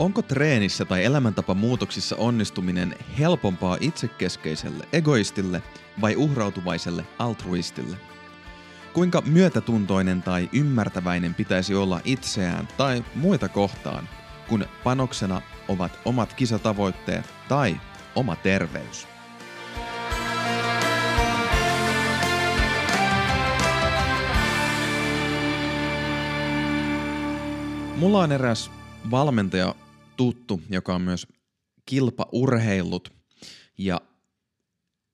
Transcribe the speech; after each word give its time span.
Onko 0.00 0.22
treenissä 0.22 0.84
tai 0.84 1.04
elämäntapa 1.04 1.54
muutoksissa 1.54 2.16
onnistuminen 2.16 2.94
helpompaa 3.18 3.76
itsekeskeiselle 3.80 4.88
egoistille 4.92 5.62
vai 6.00 6.16
uhrautuvaiselle 6.16 7.04
altruistille? 7.18 7.96
Kuinka 8.92 9.22
myötätuntoinen 9.26 10.22
tai 10.22 10.48
ymmärtäväinen 10.52 11.34
pitäisi 11.34 11.74
olla 11.74 12.00
itseään 12.04 12.68
tai 12.76 13.04
muita 13.14 13.48
kohtaan, 13.48 14.08
kun 14.48 14.64
panoksena 14.84 15.42
ovat 15.68 16.00
omat 16.04 16.34
kisatavoitteet 16.34 17.34
tai 17.48 17.80
oma 18.14 18.36
terveys? 18.36 19.08
Mulla 27.96 28.18
on 28.18 28.32
eräs 28.32 28.70
valmentaja 29.10 29.74
tuttu, 30.20 30.60
joka 30.70 30.94
on 30.94 31.02
myös 31.02 31.26
kilpaurheillut 31.86 33.12
ja 33.78 34.00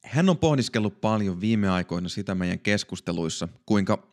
hän 0.04 0.28
on 0.28 0.38
pohdiskellut 0.38 1.00
paljon 1.00 1.40
viime 1.40 1.68
aikoina 1.68 2.08
sitä 2.08 2.34
meidän 2.34 2.58
keskusteluissa, 2.58 3.48
kuinka 3.66 4.08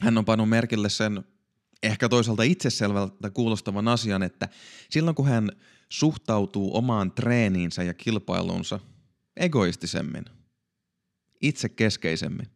hän 0.00 0.18
on 0.18 0.24
pannut 0.24 0.48
merkille 0.48 0.88
sen 0.88 1.24
ehkä 1.82 2.08
toisaalta 2.08 2.42
itseselvältä 2.42 3.30
kuulostavan 3.30 3.88
asian, 3.88 4.22
että 4.22 4.48
silloin 4.90 5.14
kun 5.14 5.26
hän 5.26 5.50
suhtautuu 5.88 6.76
omaan 6.76 7.12
treeniinsä 7.12 7.82
ja 7.82 7.94
kilpailunsa 7.94 8.80
egoistisemmin, 9.36 10.24
itsekeskeisemmin, 11.40 12.46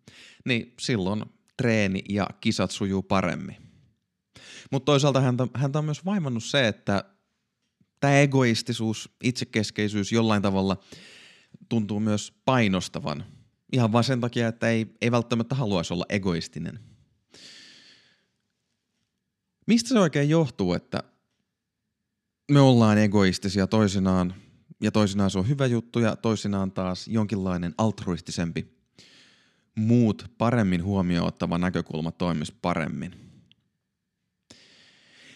niin 0.45 0.75
silloin 0.81 1.25
treeni 1.57 2.03
ja 2.09 2.27
kisat 2.41 2.71
sujuu 2.71 3.03
paremmin. 3.03 3.57
Mutta 4.71 4.87
toisaalta 4.87 5.21
häntä, 5.21 5.47
häntä 5.55 5.79
on 5.79 5.85
myös 5.85 6.05
vaimannut 6.05 6.45
se, 6.45 6.69
että 6.69 7.16
tämä 8.01 8.21
egoistisuus, 8.21 9.11
itsekeskeisyys 9.23 10.13
jollain 10.13 10.43
tavalla 10.43 10.77
tuntuu 11.69 12.01
myös 12.01 12.33
painostavan. 12.45 13.25
Ihan 13.73 13.93
vain 13.93 14.05
sen 14.05 14.21
takia, 14.21 14.49
että 14.49 14.69
ei, 14.69 14.87
ei 15.01 15.11
välttämättä 15.11 15.55
haluaisi 15.55 15.95
olla 15.95 16.07
egoistinen. 16.09 16.81
Mistä 19.67 19.89
se 19.89 19.99
oikein 19.99 20.31
johtuu, 20.31 20.75
että 20.75 21.03
me 22.51 22.61
ollaan 22.61 22.99
egoistisia 22.99 23.67
toisinaan 23.67 24.35
ja 24.81 24.93
toisinaan 24.93 25.31
se 25.31 25.39
on 25.39 25.49
hyvä 25.49 25.67
juttu 25.67 25.99
ja 25.99 26.17
toisinaan 26.17 26.73
taas 26.73 27.09
jonkinlainen 27.09 27.75
altruistisempi, 27.79 28.77
muut 29.75 30.31
paremmin 30.39 30.85
huomioon 30.85 31.29
ottava 31.29 31.59
näkökulma 31.59 32.13
toimisi 32.13 32.55
paremmin. 32.63 33.13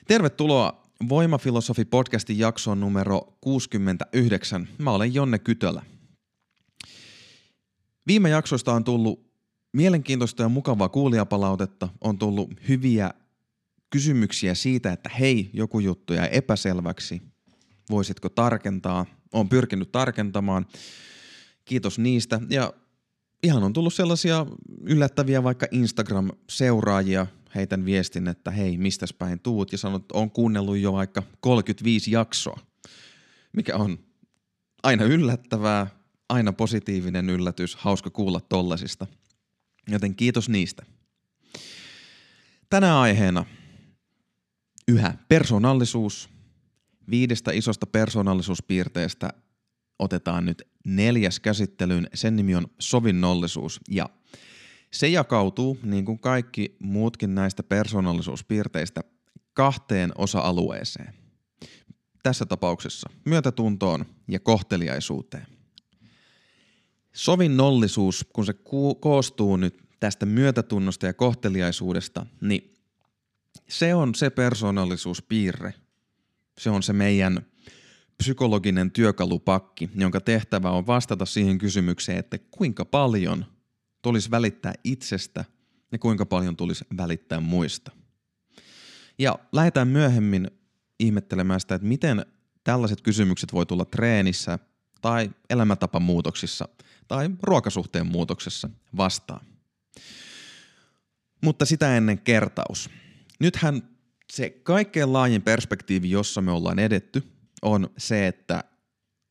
Tervetuloa 0.07 0.90
Voimafilosofi 1.09 1.85
podcastin 1.85 2.39
jaksoon 2.39 2.81
numero 2.81 3.37
69. 3.41 4.69
Mä 4.79 4.91
olen 4.91 5.15
Jonne 5.15 5.39
Kytölä. 5.39 5.83
Viime 8.07 8.29
jaksoista 8.29 8.73
on 8.73 8.85
tullut 8.85 9.31
mielenkiintoista 9.73 10.43
ja 10.43 10.49
mukavaa 10.49 10.89
kuulijapalautetta. 10.89 11.89
On 12.01 12.19
tullut 12.19 12.51
hyviä 12.69 13.11
kysymyksiä 13.91 14.55
siitä, 14.55 14.93
että 14.93 15.11
hei, 15.21 15.51
joku 15.53 15.81
juttu 15.81 16.13
jäi 16.13 16.29
epäselväksi. 16.33 17.23
Voisitko 17.91 18.29
tarkentaa? 18.29 19.07
Olen 19.33 19.49
pyrkinyt 19.49 19.93
tarkentamaan. 19.93 20.67
Kiitos 21.65 21.99
niistä. 21.99 22.41
Ja 22.51 22.73
ihan 23.43 23.63
on 23.63 23.73
tullut 23.73 23.95
sellaisia 23.95 24.47
yllättäviä 24.83 25.43
vaikka 25.43 25.67
Instagram-seuraajia, 25.71 27.27
heitän 27.55 27.85
viestin, 27.85 28.29
että 28.29 28.51
hei, 28.51 28.79
mistä 28.79 29.07
päin 29.19 29.41
tuut, 29.41 29.73
ja 29.73 29.79
sanot, 29.79 30.03
että 30.03 30.19
on 30.19 30.31
kuunnellut 30.31 30.79
jo 30.79 30.93
vaikka 30.93 31.23
35 31.41 32.11
jaksoa, 32.11 32.61
mikä 33.53 33.77
on 33.77 33.99
aina 34.83 35.05
yllättävää, 35.05 35.87
aina 36.29 36.53
positiivinen 36.53 37.31
yllätys, 37.31 37.77
hauska 37.77 38.11
kuulla 38.11 38.41
tollasista. 38.41 39.07
Joten 39.89 40.15
kiitos 40.15 40.49
niistä. 40.49 40.83
Tänä 42.71 43.01
aiheena 43.01 43.45
yhä 44.89 45.15
persoonallisuus. 45.29 46.29
Viidestä 47.11 47.53
isosta 47.53 47.87
persoonallisuuspiirteestä 47.87 49.33
otetaan 49.99 50.45
nyt 50.45 50.63
neljäs 50.85 51.41
käsittelyyn. 51.41 52.09
Sen 52.15 52.37
nimi 52.37 52.55
on 52.55 52.67
sovinnollisuus 52.79 53.81
ja 53.91 54.09
se 54.93 55.09
jakautuu, 55.09 55.79
niin 55.83 56.05
kuin 56.05 56.19
kaikki 56.19 56.77
muutkin 56.79 57.35
näistä 57.35 57.63
persoonallisuuspiirteistä, 57.63 59.01
kahteen 59.53 60.13
osa-alueeseen. 60.19 61.15
Tässä 62.23 62.47
tapauksessa 62.47 63.11
myötätuntoon 63.25 64.07
ja 64.29 64.41
kohteliaisuuteen. 64.41 65.47
Sovinnollisuus, 67.13 68.27
kun 68.33 68.47
se 68.47 68.55
koostuu 69.01 69.57
nyt 69.57 69.83
tästä 70.01 70.27
myötätunnosta 70.27 71.07
ja 71.07 71.15
kohteliaisuudesta, 71.15 72.27
niin 72.41 72.75
se 73.69 73.95
on 73.95 74.15
se 74.15 74.31
persoonallisuuspiirre. 74.31 75.75
Se 76.59 76.71
on 76.71 76.83
se 76.83 76.93
meidän 76.93 77.47
psykologinen 78.17 78.91
työkalupakki, 78.91 79.91
jonka 79.95 80.21
tehtävä 80.21 80.71
on 80.71 80.87
vastata 80.87 81.27
siihen 81.27 81.59
kysymykseen, 81.59 82.19
että 82.19 82.39
kuinka 82.39 82.85
paljon– 82.85 83.47
tulisi 84.03 84.31
välittää 84.31 84.75
itsestä 84.85 85.45
ja 85.93 85.99
kuinka 85.99 86.27
paljon 86.27 86.57
tulisi 86.57 86.85
välittää 86.97 87.41
muista. 87.41 87.91
Ja 89.19 89.39
lähdetään 89.53 89.89
myöhemmin 89.89 90.51
ihmettelemään 91.01 91.61
sitä, 91.61 91.75
että 91.75 91.89
miten 91.89 92.27
tällaiset 92.65 93.01
kysymykset 93.01 93.53
voi 93.53 93.67
tulla 93.67 93.85
treenissä 93.85 94.59
tai 95.01 95.31
elämäntapamuutoksissa 95.51 96.69
tai 97.09 97.31
ruokasuhteen 97.43 98.07
muutoksessa 98.07 98.71
vastaan. 98.97 99.47
Mutta 101.45 101.67
sitä 101.67 101.97
ennen 101.97 102.19
kertaus. 102.19 102.91
Nythän 103.41 103.83
se 104.33 104.51
kaikkein 104.51 105.13
laajin 105.13 105.43
perspektiivi, 105.43 106.11
jossa 106.11 106.43
me 106.43 106.53
ollaan 106.53 106.79
edetty, 106.79 107.23
on 107.63 107.91
se, 107.99 108.27
että 108.27 108.65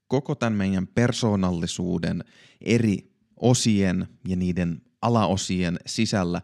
koko 0.08 0.36
tämän 0.36 0.54
meidän 0.54 0.88
persoonallisuuden 0.88 2.24
eri 2.62 3.09
osien 3.40 4.08
ja 4.28 4.36
niiden 4.36 4.82
alaosien 5.02 5.80
sisällä 5.86 6.42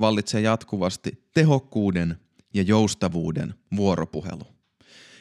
vallitsee 0.00 0.40
jatkuvasti 0.40 1.28
tehokkuuden 1.34 2.20
ja 2.54 2.62
joustavuuden 2.62 3.54
vuoropuhelu. 3.76 4.46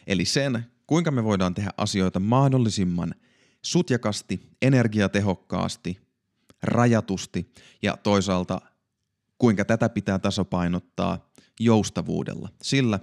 Eli 0.07 0.25
sen, 0.25 0.65
kuinka 0.87 1.11
me 1.11 1.23
voidaan 1.23 1.53
tehdä 1.53 1.71
asioita 1.77 2.19
mahdollisimman 2.19 3.15
sutjakasti, 3.61 4.41
energiatehokkaasti, 4.61 5.99
rajatusti 6.63 7.51
ja 7.81 7.97
toisaalta 8.03 8.61
kuinka 9.37 9.65
tätä 9.65 9.89
pitää 9.89 10.19
tasapainottaa 10.19 11.31
joustavuudella. 11.59 12.49
Sillä, 12.63 12.99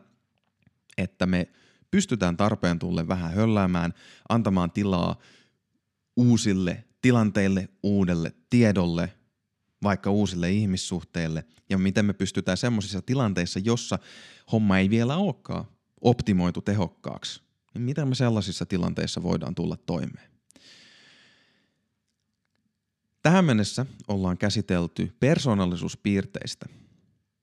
että 0.99 1.27
me 1.27 1.49
pystytään 1.91 2.37
tarpeen 2.37 2.78
tulle 2.78 3.09
vähän 3.09 3.33
hölläämään, 3.33 3.94
antamaan 4.28 4.71
tilaa 4.71 5.19
uusille 6.16 6.84
tilanteille, 7.02 7.68
uudelle 7.82 8.34
tiedolle, 8.50 9.12
vaikka 9.82 10.10
uusille 10.10 10.50
ihmissuhteille 10.50 11.44
ja 11.68 11.78
miten 11.78 12.04
me 12.04 12.12
pystytään 12.12 12.56
semmoisissa 12.56 13.02
tilanteissa, 13.02 13.60
jossa 13.64 13.98
homma 14.52 14.78
ei 14.78 14.90
vielä 14.90 15.16
olekaan 15.16 15.64
optimoitu 16.00 16.60
tehokkaaksi, 16.62 17.42
niin 17.74 17.82
miten 17.82 18.08
me 18.08 18.14
sellaisissa 18.14 18.66
tilanteissa 18.66 19.22
voidaan 19.22 19.54
tulla 19.54 19.76
toimeen. 19.76 20.32
Tähän 23.22 23.44
mennessä 23.44 23.86
ollaan 24.08 24.38
käsitelty 24.38 25.16
persoonallisuuspiirteistä. 25.20 26.66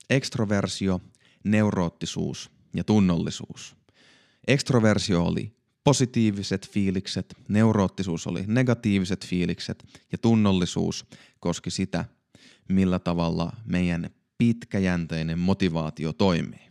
Ekstroversio, 0.10 1.02
neuroottisuus 1.44 2.52
ja 2.76 2.84
tunnollisuus. 2.84 3.76
Ekstroversio 4.48 5.24
oli 5.24 5.59
positiiviset 5.84 6.70
fiilikset, 6.70 7.38
neuroottisuus 7.48 8.28
oli 8.28 8.44
negatiiviset 8.48 9.26
fiilikset 9.26 9.86
ja 10.12 10.18
tunnollisuus 10.18 11.06
koski 11.40 11.72
sitä, 11.72 12.06
millä 12.70 13.00
tavalla 13.00 13.52
meidän 13.66 14.10
pitkäjänteinen 14.38 15.40
motivaatio 15.40 16.14
toimii. 16.14 16.70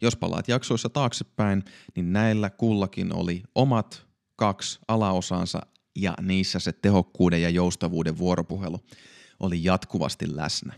Jos 0.00 0.16
palaat 0.16 0.48
jaksoissa 0.48 0.88
taaksepäin, 0.88 1.64
niin 1.96 2.12
näillä 2.12 2.50
kullakin 2.50 3.14
oli 3.14 3.42
omat 3.54 4.06
kaksi 4.36 4.78
alaosansa 4.88 5.66
ja 5.96 6.14
niissä 6.22 6.58
se 6.58 6.72
tehokkuuden 6.72 7.42
ja 7.42 7.50
joustavuuden 7.50 8.18
vuoropuhelu 8.18 8.80
oli 9.40 9.64
jatkuvasti 9.64 10.36
läsnä. 10.36 10.72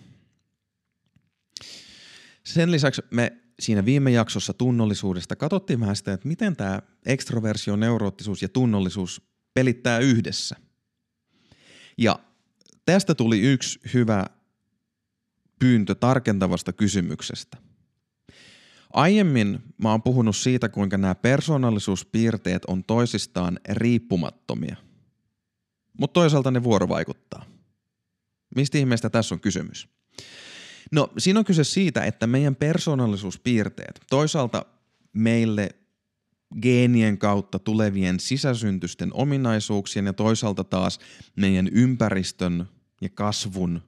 Sen 2.45 2.71
lisäksi 2.71 3.03
me 3.11 3.37
siinä 3.61 3.85
viime 3.85 4.11
jaksossa 4.11 4.53
tunnollisuudesta 4.53 5.37
katsottiin 5.37 5.81
vähän 5.81 5.97
sitä, 5.97 6.13
että 6.13 6.29
miten 6.29 6.57
tämä 6.57 6.83
ekstroversio, 7.07 7.77
neuroottisuus 7.77 8.43
ja 8.43 8.49
tunnollisuus 8.49 9.23
pelittää 9.55 9.99
yhdessä. 9.99 10.57
Ja 11.99 12.19
tästä 12.85 13.15
tuli 13.15 13.41
yksi 13.41 13.81
hyvä 13.95 14.27
pyyntö 15.59 15.95
tarkentavasta 15.95 16.73
kysymyksestä. 16.73 17.57
Aiemmin 18.93 19.59
mä 19.83 19.91
oon 19.91 20.03
puhunut 20.03 20.37
siitä, 20.37 20.69
kuinka 20.69 20.99
nämä 20.99 21.15
persoonallisuuspiirteet 21.15 22.65
on 22.65 22.85
toisistaan 22.85 23.61
riippumattomia. 23.69 24.77
Mutta 25.99 26.15
toisaalta 26.15 26.51
ne 26.51 26.63
vuorovaikuttaa. 26.63 27.45
Mistä 28.57 28.79
ihmeestä 28.79 29.11
tässä 29.11 29.35
on 29.35 29.41
kysymys? 29.41 29.89
No 30.93 31.13
siinä 31.19 31.39
on 31.39 31.45
kyse 31.45 31.65
siitä, 31.65 32.05
että 32.05 32.27
meidän 32.27 32.57
persoonallisuuspiirteet, 32.57 34.01
toisaalta 34.11 34.67
meille 35.13 35.69
geenien 36.63 37.19
kautta 37.19 37.59
tulevien 37.59 38.21
sisäsyntysten 38.21 39.11
ominaisuuksien 39.13 40.07
ja 40.07 40.13
toisaalta 40.13 40.65
taas 40.65 40.99
meidän 41.37 41.69
ympäristön 41.73 42.69
ja 43.01 43.09
kasvun 43.09 43.83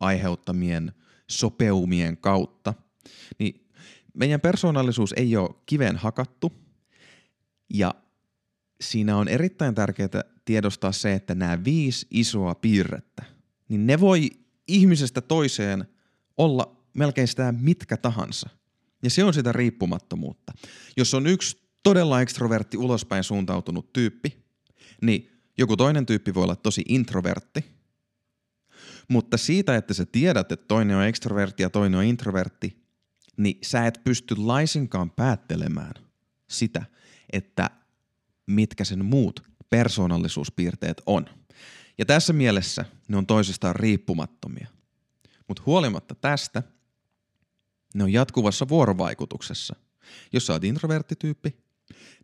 aiheuttamien 0.00 0.92
sopeumien 1.30 2.16
kautta, 2.16 2.74
niin 3.38 3.68
meidän 4.14 4.40
persoonallisuus 4.40 5.14
ei 5.16 5.36
ole 5.36 5.54
kiveen 5.66 5.96
hakattu. 5.96 6.52
Ja 7.74 7.94
siinä 8.80 9.16
on 9.16 9.28
erittäin 9.28 9.74
tärkeää 9.74 10.24
tiedostaa 10.44 10.92
se, 10.92 11.14
että 11.14 11.34
nämä 11.34 11.64
viisi 11.64 12.06
isoa 12.10 12.54
piirrettä, 12.54 13.22
niin 13.68 13.86
ne 13.86 14.00
voi 14.00 14.30
ihmisestä 14.68 15.20
toiseen 15.20 15.84
olla 16.36 16.76
melkein 16.94 17.28
sitä 17.28 17.52
mitkä 17.52 17.96
tahansa. 17.96 18.48
Ja 19.02 19.10
se 19.10 19.24
on 19.24 19.34
sitä 19.34 19.52
riippumattomuutta. 19.52 20.52
Jos 20.96 21.14
on 21.14 21.26
yksi 21.26 21.62
todella 21.82 22.20
ekstrovertti 22.20 22.76
ulospäin 22.76 23.24
suuntautunut 23.24 23.92
tyyppi, 23.92 24.44
niin 25.02 25.30
joku 25.58 25.76
toinen 25.76 26.06
tyyppi 26.06 26.34
voi 26.34 26.42
olla 26.42 26.56
tosi 26.56 26.82
introvertti, 26.88 27.64
mutta 29.08 29.36
siitä, 29.36 29.76
että 29.76 29.94
sä 29.94 30.06
tiedät, 30.06 30.52
että 30.52 30.66
toinen 30.66 30.96
on 30.96 31.04
ekstrovertti 31.04 31.62
ja 31.62 31.70
toinen 31.70 31.98
on 31.98 32.04
introvertti, 32.04 32.82
niin 33.36 33.58
sä 33.62 33.86
et 33.86 34.00
pysty 34.04 34.36
laisinkaan 34.36 35.10
päättelemään 35.10 35.94
sitä, 36.50 36.84
että 37.32 37.70
mitkä 38.46 38.84
sen 38.84 39.04
muut 39.04 39.42
persoonallisuuspiirteet 39.70 41.02
on. 41.06 41.26
Ja 41.98 42.06
tässä 42.06 42.32
mielessä 42.32 42.84
ne 43.08 43.16
on 43.16 43.26
toisistaan 43.26 43.76
riippumattomia. 43.76 44.68
Mutta 45.48 45.62
huolimatta 45.66 46.14
tästä, 46.14 46.62
ne 47.94 48.04
on 48.04 48.12
jatkuvassa 48.12 48.68
vuorovaikutuksessa. 48.68 49.76
Jos 50.32 50.46
sä 50.46 50.52
oot 50.52 50.64
introverttityyppi, 50.64 51.56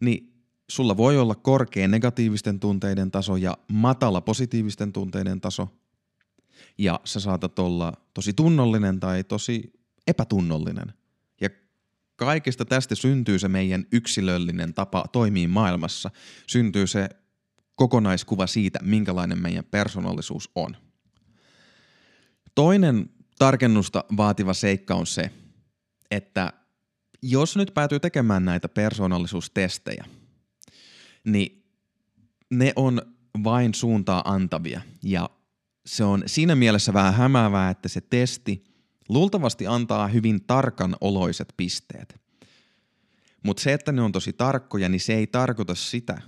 niin 0.01 0.45
sulla 0.71 0.97
voi 0.97 1.19
olla 1.19 1.35
korkea 1.35 1.89
negatiivisten 1.89 2.61
tunteiden 2.61 3.11
taso 3.11 3.37
ja 3.37 3.59
matala 3.69 4.21
positiivisten 4.21 4.93
tunteiden 4.93 5.41
taso. 5.41 5.69
Ja 6.79 7.01
sä 7.05 7.21
saatat 7.21 7.59
olla 7.59 7.93
tosi 8.15 8.33
tunnollinen 8.33 9.01
tai 9.01 9.25
tosi 9.25 9.73
epätunnollinen. 10.07 10.93
Ja 11.41 11.51
kaikesta 12.17 12.65
tästä 12.65 12.95
syntyy 12.95 13.39
se 13.39 13.49
meidän 13.49 13.85
yksilöllinen 13.93 14.75
tapa 14.75 15.05
toimii 15.13 15.47
maailmassa. 15.47 16.11
Syntyy 16.47 16.87
se 16.87 17.09
kokonaiskuva 17.75 18.47
siitä, 18.47 18.79
minkälainen 18.83 19.43
meidän 19.43 19.65
persoonallisuus 19.65 20.51
on. 20.55 20.77
Toinen 22.59 23.11
tarkennusta 23.39 24.05
vaativa 24.17 24.55
seikka 24.55 24.95
on 24.95 25.07
se, 25.07 25.31
että 26.11 26.53
jos 27.23 27.57
nyt 27.57 27.71
päätyy 27.75 28.01
tekemään 28.01 28.45
näitä 28.45 28.69
persoonallisuustestejä, 28.69 30.05
niin 31.25 31.65
ne 32.51 32.73
on 32.77 33.03
vain 33.45 33.75
suuntaa 33.75 34.23
antavia 34.25 34.81
ja 35.03 35.31
se 35.87 36.05
on 36.05 36.23
siinä 36.27 36.55
mielessä 36.55 36.93
vähän 36.93 37.15
hämäävää, 37.15 37.71
että 37.71 37.89
se 37.89 38.01
testi 38.01 38.65
luultavasti 39.09 39.67
antaa 39.67 40.09
hyvin 40.09 40.45
tarkan 40.45 40.97
oloiset 41.01 41.55
pisteet. 41.57 42.21
Mutta 43.43 43.63
se, 43.63 43.73
että 43.73 43.93
ne 43.93 44.03
on 44.03 44.13
tosi 44.13 44.33
tarkkoja, 44.33 44.89
niin 44.89 45.01
se 45.01 45.15
ei 45.15 45.27
tarkoita 45.27 45.75
sitä, 45.75 46.23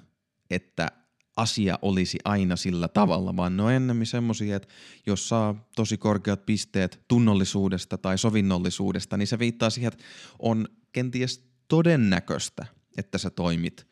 että 0.50 0.88
asia 1.36 1.78
olisi 1.82 2.18
aina 2.24 2.56
sillä 2.56 2.88
tavalla, 2.88 3.36
vaan 3.36 3.56
ne 3.56 3.62
on 3.62 3.72
ennemmin 3.72 4.06
semmoisia, 4.06 4.56
että 4.56 4.68
jos 5.06 5.28
saa 5.28 5.68
tosi 5.76 5.98
korkeat 5.98 6.46
pisteet 6.46 7.04
tunnollisuudesta 7.08 7.98
tai 7.98 8.18
sovinnollisuudesta, 8.18 9.16
niin 9.16 9.26
se 9.26 9.38
viittaa 9.38 9.70
siihen, 9.70 9.92
että 9.92 10.04
on 10.38 10.68
kenties 10.92 11.50
todennäköistä, 11.68 12.66
että 12.98 13.18
sä 13.18 13.30
toimit 13.30 13.86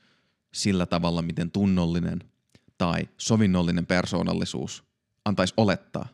sillä 0.55 0.87
tavalla, 0.87 1.23
miten 1.23 1.51
tunnollinen 1.51 2.19
tai 2.79 3.09
sovinnollinen 3.19 3.87
persoonallisuus 3.87 4.85
antaisi 5.25 5.55
olettaa. 5.57 6.09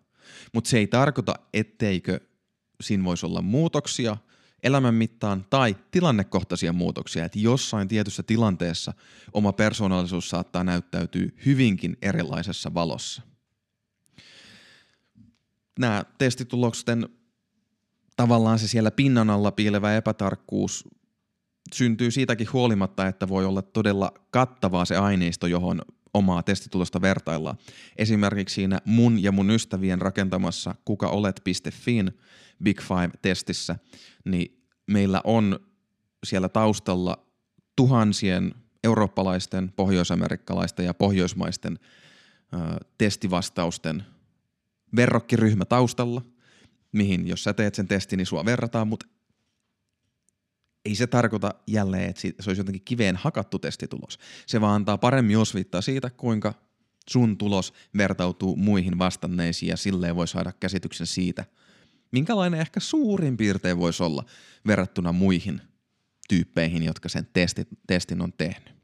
Mutta 0.54 0.70
se 0.70 0.78
ei 0.78 0.86
tarkoita, 0.86 1.34
etteikö 1.54 2.20
siinä 2.82 3.04
voisi 3.04 3.26
olla 3.26 3.42
muutoksia– 3.42 4.16
elämän 4.64 4.94
mittaan 4.94 5.46
tai 5.50 5.76
tilannekohtaisia 5.90 6.72
muutoksia, 6.72 7.24
että 7.24 7.38
jossain 7.38 7.88
tietyssä 7.88 8.22
tilanteessa 8.22 8.92
oma 9.32 9.52
persoonallisuus 9.52 10.30
saattaa 10.30 10.64
näyttäytyä 10.64 11.28
hyvinkin 11.46 11.96
erilaisessa 12.02 12.74
valossa. 12.74 13.22
Nämä 15.78 16.04
testituloksen 16.18 17.08
tavallaan 18.16 18.58
se 18.58 18.68
siellä 18.68 18.90
pinnan 18.90 19.30
alla 19.30 19.52
piilevä 19.52 19.96
epätarkkuus 19.96 20.88
syntyy 21.74 22.10
siitäkin 22.10 22.52
huolimatta, 22.52 23.06
että 23.06 23.28
voi 23.28 23.44
olla 23.44 23.62
todella 23.62 24.12
kattavaa 24.30 24.84
se 24.84 24.96
aineisto, 24.96 25.46
johon 25.46 25.82
omaa 26.14 26.42
testitulosta 26.42 27.00
vertaillaan. 27.00 27.56
Esimerkiksi 27.96 28.54
siinä 28.54 28.78
mun 28.84 29.22
ja 29.22 29.32
mun 29.32 29.50
ystävien 29.50 30.00
rakentamassa 30.00 30.74
kuka 30.84 31.08
olet.fin 31.08 32.18
Big 32.62 32.80
Five-testissä, 32.80 33.76
niin 34.24 34.66
meillä 34.86 35.20
on 35.24 35.60
siellä 36.24 36.48
taustalla 36.48 37.26
tuhansien 37.76 38.54
eurooppalaisten, 38.84 39.72
pohjoisamerikkalaisten 39.76 40.86
ja 40.86 40.94
pohjoismaisten 40.94 41.78
ö, 42.54 42.56
testivastausten 42.98 44.02
verrokkiryhmä 44.96 45.64
taustalla, 45.64 46.22
mihin 46.92 47.28
jos 47.28 47.44
sä 47.44 47.52
teet 47.52 47.74
sen 47.74 47.88
testin, 47.88 48.16
niin 48.16 48.26
sua 48.26 48.44
verrataan, 48.44 48.88
mutta 48.88 49.06
ei 50.84 50.94
se 50.94 51.06
tarkoita 51.06 51.54
jälleen, 51.66 52.10
että 52.10 52.20
se 52.20 52.50
olisi 52.50 52.60
jotenkin 52.60 52.84
kiveen 52.84 53.16
hakattu 53.16 53.58
testitulos. 53.58 54.18
Se 54.46 54.60
vaan 54.60 54.74
antaa 54.74 54.98
paremmin 54.98 55.38
osviittaa 55.38 55.80
siitä, 55.80 56.10
kuinka 56.10 56.54
sun 57.10 57.38
tulos 57.38 57.72
vertautuu 57.96 58.56
muihin 58.56 58.98
vastanneisiin 58.98 59.70
ja 59.70 59.76
silleen 59.76 60.16
voi 60.16 60.28
saada 60.28 60.52
käsityksen 60.52 61.06
siitä– 61.06 61.44
minkälainen 62.14 62.60
ehkä 62.60 62.80
suurin 62.80 63.36
piirtein 63.36 63.78
voisi 63.78 64.02
olla 64.02 64.24
verrattuna 64.66 65.12
muihin 65.12 65.60
tyyppeihin, 66.28 66.82
jotka 66.82 67.08
sen 67.08 67.28
testi, 67.32 67.68
testin 67.86 68.22
on 68.22 68.32
tehnyt. 68.32 68.74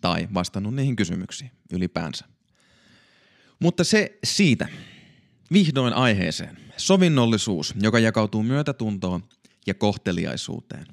Tai 0.00 0.28
vastannut 0.34 0.74
niihin 0.74 0.96
kysymyksiin 0.96 1.50
ylipäänsä. 1.72 2.24
Mutta 3.58 3.84
se 3.84 4.18
siitä. 4.24 4.68
Vihdoin 5.52 5.92
aiheeseen. 5.92 6.58
Sovinnollisuus, 6.76 7.74
joka 7.82 7.98
jakautuu 7.98 8.42
myötätuntoon 8.42 9.24
ja 9.66 9.74
kohteliaisuuteen. 9.74 10.86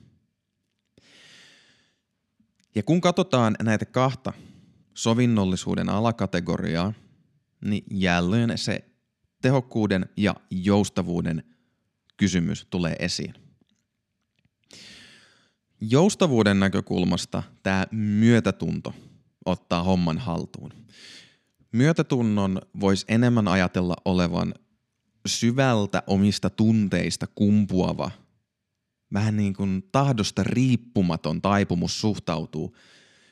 Ja 2.76 2.84
kun 2.84 3.02
katsotaan 3.02 3.56
näitä 3.64 3.86
kahta 3.86 4.34
sovinnollisuuden 4.94 5.90
alakategoriaa, 5.90 6.94
niin 7.66 7.84
jälleen 7.92 8.58
se 8.58 8.93
tehokkuuden 9.44 10.10
ja 10.18 10.36
joustavuuden 10.50 11.44
kysymys 12.18 12.68
tulee 12.70 12.96
esiin. 13.00 13.34
Joustavuuden 15.82 16.60
näkökulmasta 16.60 17.44
tämä 17.64 17.88
myötätunto 17.92 18.94
ottaa 19.46 19.84
homman 19.84 20.18
haltuun. 20.18 20.74
Myötätunnon 21.72 22.62
voisi 22.80 23.06
enemmän 23.08 23.48
ajatella 23.48 23.96
olevan 24.06 24.54
syvältä 25.26 26.04
omista 26.08 26.50
tunteista 26.50 27.28
kumpuava, 27.36 28.12
vähän 29.14 29.38
niin 29.38 29.54
kuin 29.54 29.84
tahdosta 29.92 30.44
riippumaton 30.44 31.42
taipumus 31.42 32.02
suhtautuu 32.02 32.76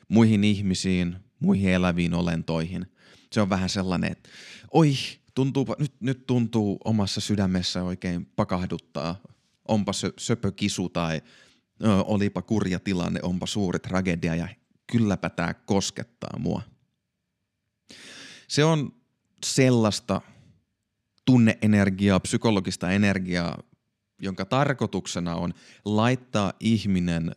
muihin 0.08 0.44
ihmisiin, 0.44 1.16
muihin 1.40 1.70
eläviin 1.70 2.14
olentoihin. 2.14 2.86
Se 3.32 3.40
on 3.40 3.50
vähän 3.50 3.68
sellainen, 3.68 4.12
että 4.12 4.28
oi, 4.72 4.94
tuntuu, 5.34 5.66
nyt, 5.78 5.94
nyt 6.00 6.26
tuntuu 6.26 6.78
omassa 6.84 7.20
sydämessä 7.20 7.82
oikein 7.82 8.26
pakahduttaa, 8.26 9.16
onpa 9.68 9.92
sö, 9.92 10.12
söpökisu 10.18 10.88
tai 10.88 11.20
ö, 11.84 11.94
olipa 12.04 12.42
kurja 12.42 12.80
tilanne, 12.80 13.20
onpa 13.22 13.46
suuri 13.46 13.78
tragedia 13.78 14.34
ja 14.34 14.48
kylläpä 14.92 15.30
tämä 15.30 15.54
koskettaa 15.54 16.38
mua. 16.38 16.62
Se 18.48 18.64
on 18.64 18.92
sellaista 19.44 20.20
tunneenergiaa, 21.24 22.20
psykologista 22.20 22.90
energiaa, 22.90 23.58
jonka 24.22 24.44
tarkoituksena 24.44 25.34
on 25.34 25.54
laittaa 25.84 26.52
ihminen 26.60 27.34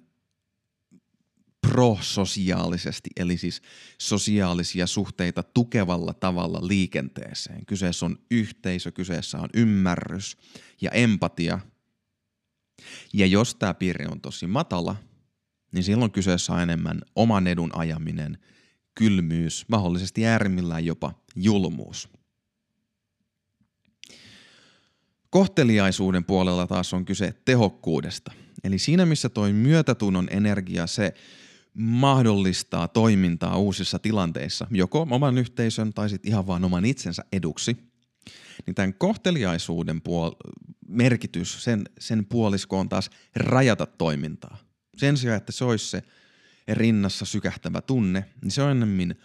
prososiaalisesti, 1.68 3.10
eli 3.16 3.38
siis 3.38 3.62
sosiaalisia 3.98 4.88
suhteita 4.88 5.44
tukevalla 5.44 6.14
tavalla 6.14 6.68
liikenteeseen. 6.68 7.66
Kyseessä 7.66 8.06
on 8.06 8.18
yhteisö, 8.32 8.92
kyseessä 8.92 9.38
on 9.38 9.50
ymmärrys 9.54 10.38
ja 10.82 10.92
empatia. 10.92 11.60
Ja 13.14 13.26
jos 13.26 13.56
tämä 13.56 13.74
piirre 13.74 14.08
on 14.08 14.22
tosi 14.22 14.48
matala, 14.48 14.96
niin 15.72 15.84
silloin 15.84 16.12
kyseessä 16.12 16.54
on 16.54 16.62
enemmän 16.62 17.02
oman 17.16 17.48
edun 17.48 17.76
ajaminen, 17.76 18.38
kylmyys, 18.96 19.66
mahdollisesti 19.68 20.26
äärimmillään 20.26 20.86
jopa 20.86 21.14
julmuus. 21.36 22.10
Kohteliaisuuden 25.30 26.26
puolella 26.26 26.68
taas 26.68 26.94
on 26.94 27.06
kyse 27.06 27.34
tehokkuudesta. 27.46 28.32
Eli 28.64 28.80
siinä 28.80 29.06
missä 29.06 29.30
toi 29.30 29.54
myötätunnon 29.54 30.28
energia, 30.32 30.88
se 30.88 31.14
mahdollistaa 31.76 32.88
toimintaa 32.88 33.58
uusissa 33.58 34.00
tilanteissa, 34.00 34.68
joko 34.72 35.08
oman 35.12 35.38
yhteisön 35.38 35.94
tai 35.94 36.10
sitten 36.10 36.30
ihan 36.32 36.48
vaan 36.48 36.64
oman 36.64 36.86
itsensä 36.86 37.26
eduksi, 37.32 37.78
niin 38.66 38.76
tämän 38.76 38.94
kohteliaisuuden 38.94 39.98
puol- 39.98 40.54
merkitys, 40.88 41.64
sen, 41.64 41.84
sen 42.00 42.26
puolisko 42.26 42.80
on 42.80 42.90
taas 42.90 43.10
rajata 43.36 43.86
toimintaa. 43.86 44.58
Sen 44.98 45.18
sijaan, 45.18 45.38
että 45.38 45.52
se 45.52 45.66
olisi 45.66 45.90
se 45.90 46.04
rinnassa 46.68 47.26
sykähtävä 47.26 47.82
tunne, 47.82 48.26
niin 48.42 48.52
se 48.52 48.64
on 48.64 48.72
enemmän 48.72 49.16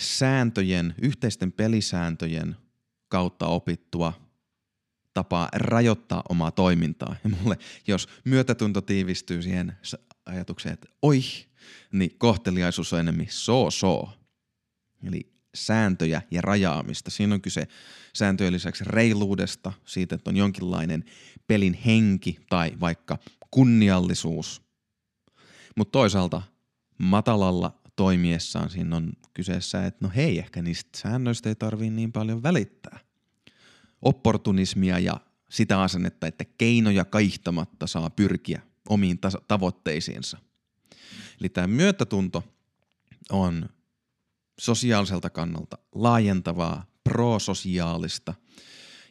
sääntöjen, 0.00 0.94
yhteisten 1.02 1.52
pelisääntöjen 1.52 2.56
kautta 3.08 3.46
opittua 3.46 4.12
tapaa 5.14 5.48
rajoittaa 5.52 6.22
omaa 6.28 6.50
toimintaa. 6.50 7.16
Ja 7.24 7.30
mulle, 7.30 7.58
jos 7.86 8.08
myötätunto 8.24 8.80
tiivistyy 8.80 9.42
siihen 9.42 9.76
ajatukseen, 10.26 10.72
että 10.72 10.88
oi, 11.02 11.22
niin 11.92 12.18
kohteliaisuus 12.18 12.92
on 12.92 13.00
enemmän 13.00 13.26
so 13.28 13.70
so. 13.70 14.08
Eli 15.08 15.32
sääntöjä 15.54 16.22
ja 16.30 16.42
rajaamista. 16.42 17.10
Siinä 17.10 17.34
on 17.34 17.40
kyse 17.40 17.68
sääntöjen 18.14 18.52
lisäksi 18.52 18.84
reiluudesta, 18.86 19.72
siitä, 19.86 20.14
että 20.14 20.30
on 20.30 20.36
jonkinlainen 20.36 21.04
pelin 21.46 21.74
henki 21.74 22.38
tai 22.48 22.72
vaikka 22.80 23.18
kunniallisuus. 23.50 24.62
Mutta 25.76 25.92
toisaalta 25.92 26.42
matalalla 26.98 27.78
toimiessaan 27.96 28.70
siinä 28.70 28.96
on 28.96 29.12
kyseessä, 29.34 29.86
että 29.86 30.06
no 30.06 30.12
hei, 30.16 30.38
ehkä 30.38 30.62
niistä 30.62 30.98
säännöistä 30.98 31.48
ei 31.48 31.54
tarvii 31.54 31.90
niin 31.90 32.12
paljon 32.12 32.42
välittää. 32.42 32.98
Opportunismia 34.02 34.98
ja 34.98 35.20
sitä 35.50 35.82
asennetta, 35.82 36.26
että 36.26 36.44
keinoja 36.58 37.04
kaihtamatta 37.04 37.86
saa 37.86 38.10
pyrkiä 38.10 38.62
omiin 38.88 39.18
tavoitteisiinsa. 39.48 40.38
Eli 41.42 41.48
tämä 41.48 41.66
myötätunto 41.66 42.44
on 43.30 43.68
sosiaaliselta 44.60 45.30
kannalta 45.30 45.78
laajentavaa, 45.94 46.86
prososiaalista 47.04 48.34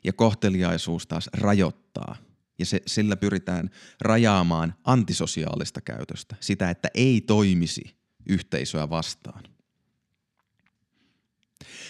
ja 0.04 0.14
kohteliaisuus 0.14 1.08
taas 1.08 1.30
rajoittaa. 1.34 2.16
Ja 2.60 2.66
se, 2.66 2.82
sillä 2.88 3.16
pyritään 3.16 3.70
rajaamaan 4.02 4.74
antisosiaalista 4.84 5.82
käytöstä, 5.82 6.36
sitä, 6.40 6.70
että 6.70 6.90
ei 6.94 7.22
toimisi 7.22 7.96
yhteisöä 8.30 8.90
vastaan. 8.90 9.44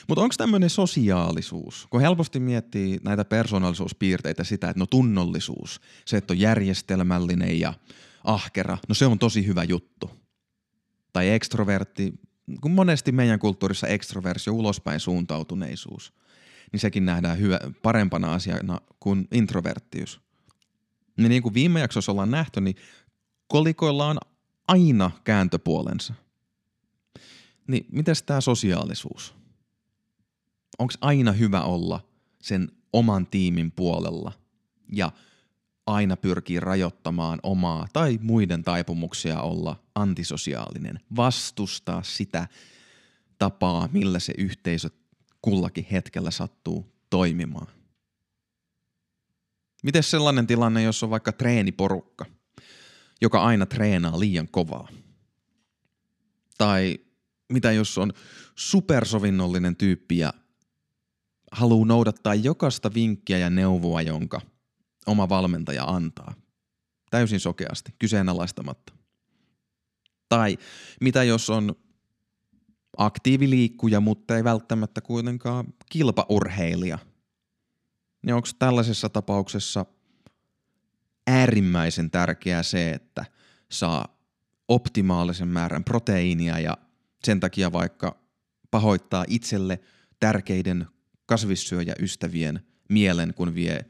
Mutta 0.08 0.22
onko 0.22 0.36
tämmöinen 0.38 0.70
sosiaalisuus, 0.70 1.88
kun 1.90 2.02
helposti 2.02 2.40
miettii 2.40 3.00
näitä 3.04 3.26
persoonallisuuspiirteitä 3.26 4.44
sitä, 4.44 4.70
että 4.70 4.80
no 4.80 4.86
tunnollisuus, 4.86 5.82
se, 6.06 6.18
että 6.18 6.34
on 6.34 6.40
järjestelmällinen 6.40 7.60
ja 7.60 7.74
ahkera, 8.24 8.78
no 8.90 8.96
se 8.96 9.06
on 9.06 9.20
tosi 9.20 9.48
hyvä 9.48 9.64
juttu. 9.64 10.21
Tai 11.14 11.30
ekstrovertti, 11.30 12.14
kun 12.62 12.72
monesti 12.72 13.12
meidän 13.12 13.40
kulttuurissa 13.40 13.88
ekstroversio, 13.88 14.54
ulospäin 14.54 15.00
suuntautuneisuus, 15.00 16.14
niin 16.72 16.80
sekin 16.80 17.06
nähdään 17.06 17.40
hyvä, 17.40 17.60
parempana 17.82 18.34
asiana 18.34 18.82
kuin 19.00 19.28
introverttius. 19.32 20.22
Niin, 21.18 21.30
niin 21.30 21.44
kuin 21.44 21.54
viime 21.54 21.80
jaksossa 21.80 22.12
ollaan 22.12 22.32
nähty, 22.32 22.62
niin 22.62 22.76
kolikoilla 23.48 24.08
on 24.08 24.18
aina 24.68 25.12
kääntöpuolensa. 25.24 26.14
Niin 27.68 27.86
miten 27.92 28.16
tämä 28.26 28.42
sosiaalisuus? 28.42 29.36
Onko 30.80 30.94
aina 31.02 31.32
hyvä 31.32 31.62
olla 31.64 32.08
sen 32.42 32.72
oman 32.94 33.28
tiimin 33.28 33.72
puolella 33.72 34.32
ja 34.92 35.12
aina 35.92 36.18
pyrkii 36.18 36.60
rajoittamaan 36.60 37.40
omaa 37.44 37.88
tai 37.94 38.20
muiden 38.22 38.64
taipumuksia 38.64 39.42
olla 39.42 39.84
antisosiaalinen, 39.96 41.00
vastustaa 41.16 42.04
sitä 42.04 42.48
tapaa, 43.38 43.90
millä 43.92 44.20
se 44.20 44.34
yhteisö 44.38 44.90
kullakin 45.42 45.88
hetkellä 45.92 46.32
sattuu 46.32 46.94
toimimaan. 47.10 47.68
Miten 49.84 50.04
sellainen 50.04 50.48
tilanne, 50.48 50.84
jos 50.84 51.04
on 51.04 51.10
vaikka 51.10 51.32
treeniporukka, 51.32 52.26
joka 53.22 53.44
aina 53.44 53.66
treenaa 53.66 54.20
liian 54.20 54.48
kovaa? 54.48 54.88
Tai 56.58 57.00
mitä 57.54 57.72
jos 57.72 57.98
on 57.98 58.14
supersovinnollinen 58.56 59.76
tyyppi 59.76 60.18
ja 60.18 60.34
haluaa 61.52 61.86
noudattaa 61.86 62.36
jokaista 62.36 62.94
vinkkiä 62.94 63.38
ja 63.38 63.50
neuvoa, 63.50 64.02
jonka 64.02 64.42
oma 65.06 65.30
valmentaja 65.30 65.84
antaa. 65.84 66.34
Täysin 67.10 67.40
sokeasti, 67.40 67.96
kyseenalaistamatta. 68.00 68.94
Tai 70.30 70.58
mitä 71.02 71.24
jos 71.24 71.50
on 71.50 71.76
aktiiviliikkuja, 72.98 74.00
mutta 74.00 74.38
ei 74.38 74.44
välttämättä 74.44 75.02
kuitenkaan 75.02 75.74
kilpaurheilija. 75.92 77.00
Niin 78.22 78.34
onko 78.34 78.48
tällaisessa 78.60 79.10
tapauksessa 79.10 79.86
äärimmäisen 81.28 82.12
tärkeää 82.12 82.64
se, 82.64 82.92
että 82.92 83.26
saa 83.72 84.22
optimaalisen 84.68 85.48
määrän 85.48 85.84
proteiinia 85.84 86.60
ja 86.60 86.78
sen 87.24 87.40
takia 87.40 87.72
vaikka 87.72 88.22
pahoittaa 88.72 89.26
itselle 89.28 89.80
tärkeiden 90.20 90.88
kasvissyöjäystävien 91.26 92.66
mielen, 92.90 93.34
kun 93.34 93.56
vie 93.56 93.86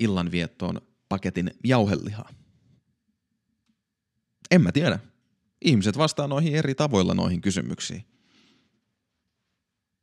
illanviettoon 0.00 0.80
paketin 1.08 1.50
jauhelihaa? 1.64 2.28
En 4.50 4.62
mä 4.62 4.72
tiedä. 4.72 4.98
Ihmiset 5.64 5.98
vastaa 5.98 6.28
noihin 6.28 6.54
eri 6.54 6.74
tavoilla 6.74 7.14
noihin 7.14 7.40
kysymyksiin. 7.40 8.04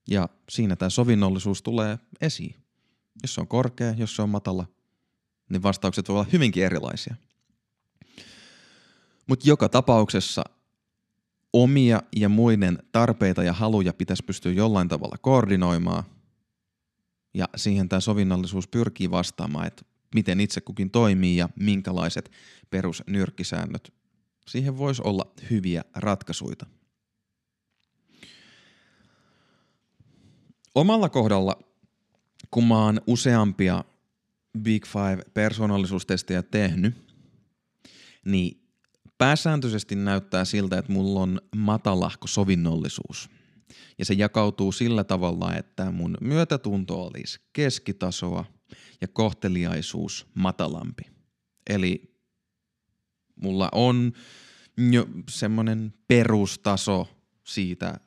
Ja 0.07 0.29
siinä 0.49 0.75
tämä 0.75 0.89
sovinnollisuus 0.89 1.61
tulee 1.61 1.99
esiin. 2.21 2.55
Jos 3.21 3.33
se 3.33 3.41
on 3.41 3.47
korkea, 3.47 3.93
jos 3.97 4.15
se 4.15 4.21
on 4.21 4.29
matala, 4.29 4.65
niin 5.49 5.63
vastaukset 5.63 6.09
voivat 6.09 6.21
olla 6.21 6.31
hyvinkin 6.33 6.63
erilaisia. 6.63 7.15
Mutta 9.27 9.49
joka 9.49 9.69
tapauksessa 9.69 10.43
omia 11.53 12.03
ja 12.15 12.29
muiden 12.29 12.83
tarpeita 12.91 13.43
ja 13.43 13.53
haluja 13.53 13.93
pitäisi 13.93 14.23
pystyä 14.23 14.51
jollain 14.51 14.87
tavalla 14.87 15.17
koordinoimaan– 15.21 16.03
ja 17.33 17.49
siihen 17.55 17.89
tämä 17.89 17.99
sovinnollisuus 17.99 18.67
pyrkii 18.67 19.11
vastaamaan, 19.11 19.67
että 19.67 19.85
miten 20.15 20.39
itse 20.39 20.61
kukin 20.61 20.91
toimii 20.91 21.37
ja 21.37 21.49
minkälaiset 21.55 22.31
perusnyrkkisäännöt. 22.69 23.93
Siihen 24.47 24.77
voisi 24.77 25.01
olla 25.05 25.31
hyviä 25.49 25.83
ratkaisuja. 25.95 26.55
Omalla 30.75 31.09
kohdalla, 31.09 31.59
kun 32.51 32.67
mä 32.67 32.85
oon 32.85 33.01
useampia 33.07 33.83
Big 34.59 34.85
Five 34.85 35.23
persoonallisuustestejä 35.33 36.43
tehnyt, 36.43 36.95
niin 38.25 38.61
pääsääntöisesti 39.17 39.95
näyttää 39.95 40.45
siltä, 40.45 40.77
että 40.77 40.91
mulla 40.91 41.19
on 41.19 41.41
matalahko 41.55 42.27
sovinnollisuus– 42.27 43.29
ja 43.97 44.05
se 44.05 44.13
jakautuu 44.13 44.71
sillä 44.71 45.03
tavalla, 45.03 45.55
että 45.55 45.91
mun 45.91 46.17
myötätunto 46.21 47.03
olisi 47.03 47.39
keskitasoa 47.53 48.45
ja 49.01 49.07
kohteliaisuus 49.07 50.27
matalampi. 50.33 51.03
Eli 51.69 52.15
mulla 53.35 53.69
on 53.71 54.13
jo 54.91 55.07
semmoinen 55.29 55.93
perustaso 56.07 57.07
siitä, 57.43 57.99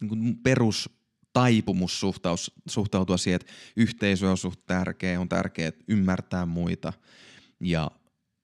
niin 0.00 0.08
kuin 0.08 0.36
perustaipumus 0.42 2.00
suhtaus, 2.00 2.52
suhtautua 2.68 3.16
siihen, 3.16 3.40
että 3.40 3.52
yhteisö 3.76 4.30
on 4.30 4.36
suht 4.36 4.60
tärkeä, 4.66 5.20
on 5.20 5.28
tärkeää 5.28 5.72
ymmärtää 5.88 6.46
muita 6.46 6.92
ja 7.60 7.90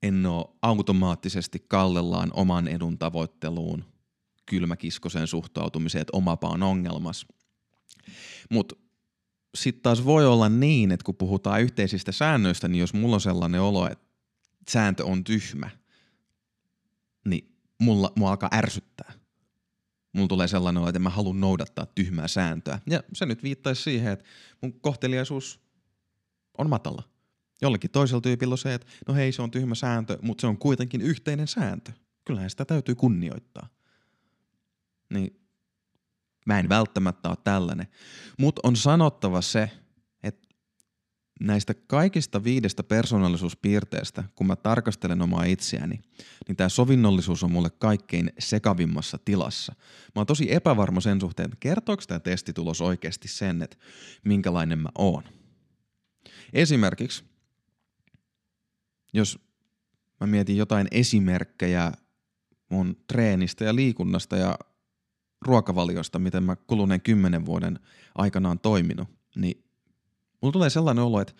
en 0.03 0.25
ole 0.25 0.45
automaattisesti 0.61 1.65
kallellaan 1.67 2.29
oman 2.33 2.67
edun 2.67 2.97
tavoitteluun– 2.97 3.85
kylmäkiskoseen 4.49 5.27
suhtautumiseen, 5.27 6.01
että 6.01 6.17
omapa 6.17 6.49
on 6.49 6.63
ongelmas. 6.63 7.25
Mutta 8.49 8.75
sitten 9.57 9.81
taas 9.81 10.05
voi 10.05 10.25
olla 10.25 10.49
niin, 10.49 10.91
että 10.91 11.03
kun 11.03 11.15
puhutaan 11.15 11.61
yhteisistä 11.61 12.11
säännöistä, 12.11 12.67
niin 12.67 12.79
jos 12.79 12.93
mulla 12.93 13.15
on 13.15 13.21
sellainen 13.21 13.61
olo, 13.61 13.91
että 13.91 14.05
sääntö 14.69 15.05
on 15.05 15.23
tyhmä, 15.23 15.69
niin 17.25 17.55
mulla, 17.79 18.13
mua 18.15 18.29
alkaa 18.29 18.49
ärsyttää. 18.53 19.13
Mulla 20.13 20.27
tulee 20.27 20.47
sellainen 20.47 20.81
olo, 20.81 20.89
että 20.89 20.99
mä 20.99 21.09
haluan 21.09 21.39
noudattaa 21.39 21.85
tyhmää 21.85 22.27
sääntöä. 22.27 22.79
Ja 22.89 23.03
se 23.13 23.25
nyt 23.25 23.43
viittaisi 23.43 23.81
siihen, 23.81 24.13
että 24.13 24.25
mun 24.61 24.79
kohteliaisuus 24.79 25.59
on 26.57 26.69
matala. 26.69 27.03
Jollekin 27.61 27.91
toisella 27.91 28.21
tyypillä 28.21 28.53
on 28.53 28.57
se, 28.57 28.73
että 28.73 28.87
no 29.07 29.13
hei 29.13 29.31
se 29.31 29.41
on 29.41 29.51
tyhmä 29.51 29.75
sääntö, 29.75 30.17
mutta 30.21 30.41
se 30.41 30.47
on 30.47 30.57
kuitenkin 30.57 31.01
yhteinen 31.01 31.47
sääntö. 31.47 31.91
Kyllähän 32.25 32.49
sitä 32.49 32.65
täytyy 32.65 32.95
kunnioittaa. 32.95 33.69
Niin 35.09 35.41
mä 36.45 36.59
en 36.59 36.69
välttämättä 36.69 37.29
ole 37.29 37.37
tällainen. 37.43 37.87
Mutta 38.39 38.61
on 38.63 38.75
sanottava 38.75 39.41
se, 39.41 39.71
että 40.23 40.47
näistä 41.39 41.73
kaikista 41.73 42.43
viidestä 42.43 42.83
persoonallisuuspiirteestä, 42.83 44.23
kun 44.35 44.47
mä 44.47 44.55
tarkastelen 44.55 45.21
omaa 45.21 45.43
itseäni, 45.43 46.01
niin 46.47 46.55
tämä 46.55 46.69
sovinnollisuus 46.69 47.43
on 47.43 47.51
mulle 47.51 47.69
kaikkein 47.69 48.31
sekavimmassa 48.39 49.19
tilassa. 49.25 49.75
Mä 50.15 50.19
oon 50.19 50.27
tosi 50.27 50.53
epävarma 50.53 51.01
sen 51.01 51.21
suhteen, 51.21 51.45
että 51.45 51.57
kertooko 51.59 52.03
tämä 52.07 52.19
testitulos 52.19 52.81
oikeasti 52.81 53.27
sen, 53.27 53.61
että 53.61 53.77
minkälainen 54.25 54.79
mä 54.79 54.89
oon. 54.97 55.23
Esimerkiksi, 56.53 57.23
jos 59.13 59.39
mä 60.21 60.27
mietin 60.27 60.57
jotain 60.57 60.87
esimerkkejä 60.91 61.91
mun 62.69 62.95
treenistä 63.07 63.65
ja 63.65 63.75
liikunnasta 63.75 64.37
ja 64.37 64.59
ruokavaliosta, 65.41 66.19
miten 66.19 66.43
mä 66.43 66.55
kuluneen 66.55 67.01
kymmenen 67.01 67.45
vuoden 67.45 67.79
aikana 68.15 68.49
on 68.49 68.59
toiminut, 68.59 69.07
niin 69.35 69.63
mulla 70.41 70.53
tulee 70.53 70.69
sellainen 70.69 71.03
olo, 71.03 71.21
että 71.21 71.33